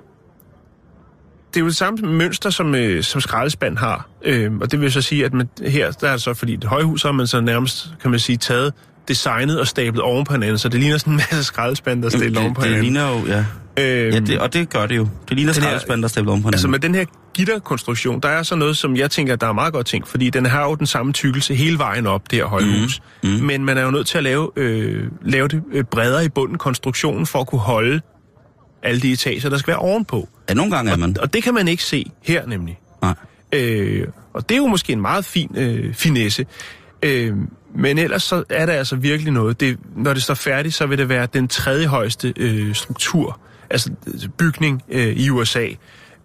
[1.54, 4.08] det er jo det samme mønster, som, øh, som skraldespand har.
[4.24, 6.64] Øhm, og det vil så sige, at man, her der er det så, fordi det
[6.64, 8.72] højhus har man så nærmest, kan man sige, taget
[9.08, 12.10] designet og stablet oven på hinanden, så det ligner sådan en masse skraldespand, der er
[12.10, 12.92] stablet oven det, på det hinanden.
[12.92, 13.44] ligner jo, ja.
[13.78, 15.08] Øhm, ja det, og det gør det jo.
[15.28, 16.90] Det ligner skraldespand, der er stablet om på Altså hinanden.
[16.92, 19.86] med den her gitterkonstruktion, der er så noget, som jeg tænker, der er meget godt
[19.86, 23.00] tænkt, fordi den har jo den samme tykkelse hele vejen op, det her højhus.
[23.22, 23.30] Mm.
[23.30, 23.36] Mm.
[23.36, 26.58] Men man er jo nødt til at lave, øh, lave det øh, bredere i bunden
[26.58, 28.00] konstruktionen, for at kunne holde
[28.84, 30.28] alle de etager, der skal være ovenpå.
[30.48, 31.16] Ja, nogle gange er man.
[31.20, 32.78] Og det kan man ikke se her nemlig.
[33.02, 33.14] Nej.
[33.52, 36.46] Øh, og det er jo måske en meget fin øh, finesse.
[37.02, 37.36] Øh,
[37.76, 39.60] men ellers så er der altså virkelig noget.
[39.60, 43.90] Det, når det står færdigt, så vil det være den tredje højeste øh, struktur, altså
[44.06, 45.66] øh, bygning øh, i USA.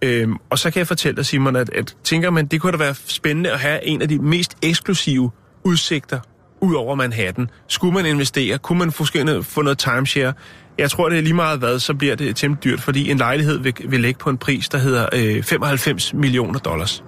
[0.01, 2.77] Øh, og så kan jeg fortælle dig, Simon, at, at tænker man, det kunne da
[2.77, 5.31] være spændende at have en af de mest eksklusive
[5.63, 6.19] udsigter
[6.61, 7.49] ud over Manhattan.
[7.67, 8.57] Skulle man investere?
[8.57, 10.33] Kunne man måske få noget timeshare?
[10.79, 13.57] Jeg tror, det er lige meget hvad, så bliver det temmelig dyrt, fordi en lejlighed
[13.59, 17.03] vil, vil lægge på en pris, der hedder øh, 95 millioner dollars.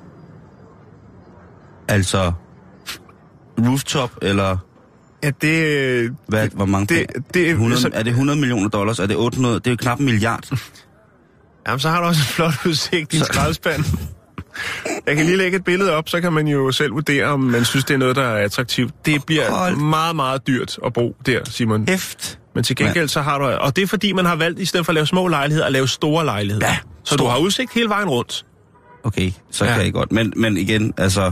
[1.87, 2.31] Altså,
[3.59, 4.57] rooftop, eller
[5.23, 6.15] Ja, det...
[6.27, 7.23] hvad, hvor mange det- penge?
[7.33, 8.99] det- 100, så- er det 100 millioner dollars?
[8.99, 9.55] Er det 800?
[9.55, 10.49] Det er jo knap en milliard.
[11.67, 13.83] Jamen, så har du også en flot udsigt i en skraldespand.
[15.07, 17.65] Jeg kan lige lægge et billede op, så kan man jo selv vurdere, om man
[17.65, 18.93] synes, det er noget, der er attraktivt.
[19.05, 19.75] Det bliver Hold.
[19.75, 21.85] meget, meget dyrt at bo der, Simon.
[21.89, 22.39] Hæft.
[22.55, 23.45] Men til gengæld så har du...
[23.45, 25.71] Og det er fordi, man har valgt, i stedet for at lave små lejligheder, at
[25.71, 26.67] lave store lejligheder.
[26.67, 28.45] Ja, så du har udsigt hele vejen rundt.
[29.03, 29.69] Okay, så Ja.
[29.71, 29.75] ja.
[29.77, 30.11] kan jeg godt.
[30.11, 31.31] Men, men igen, altså,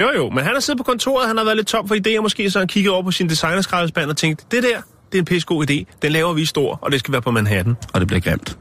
[0.00, 2.20] Jo, jo, men han har siddet på kontoret, han har været lidt tom for idéer
[2.22, 4.80] måske, så han kigget over på sin designerskraldespand og tænkt, det der,
[5.12, 5.84] det er en pisse god idé.
[6.02, 7.76] Den laver vi stor, og det skal være på Manhattan.
[7.94, 8.58] og det bliver grimt.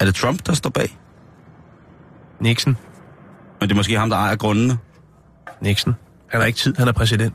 [0.00, 0.98] Er det Trump, der står bag?
[2.40, 2.76] Nixon.
[3.60, 4.78] Men det er måske ham, der ejer grundene.
[5.62, 5.94] Nixon.
[6.30, 7.34] Han har ikke tid, han er præsident.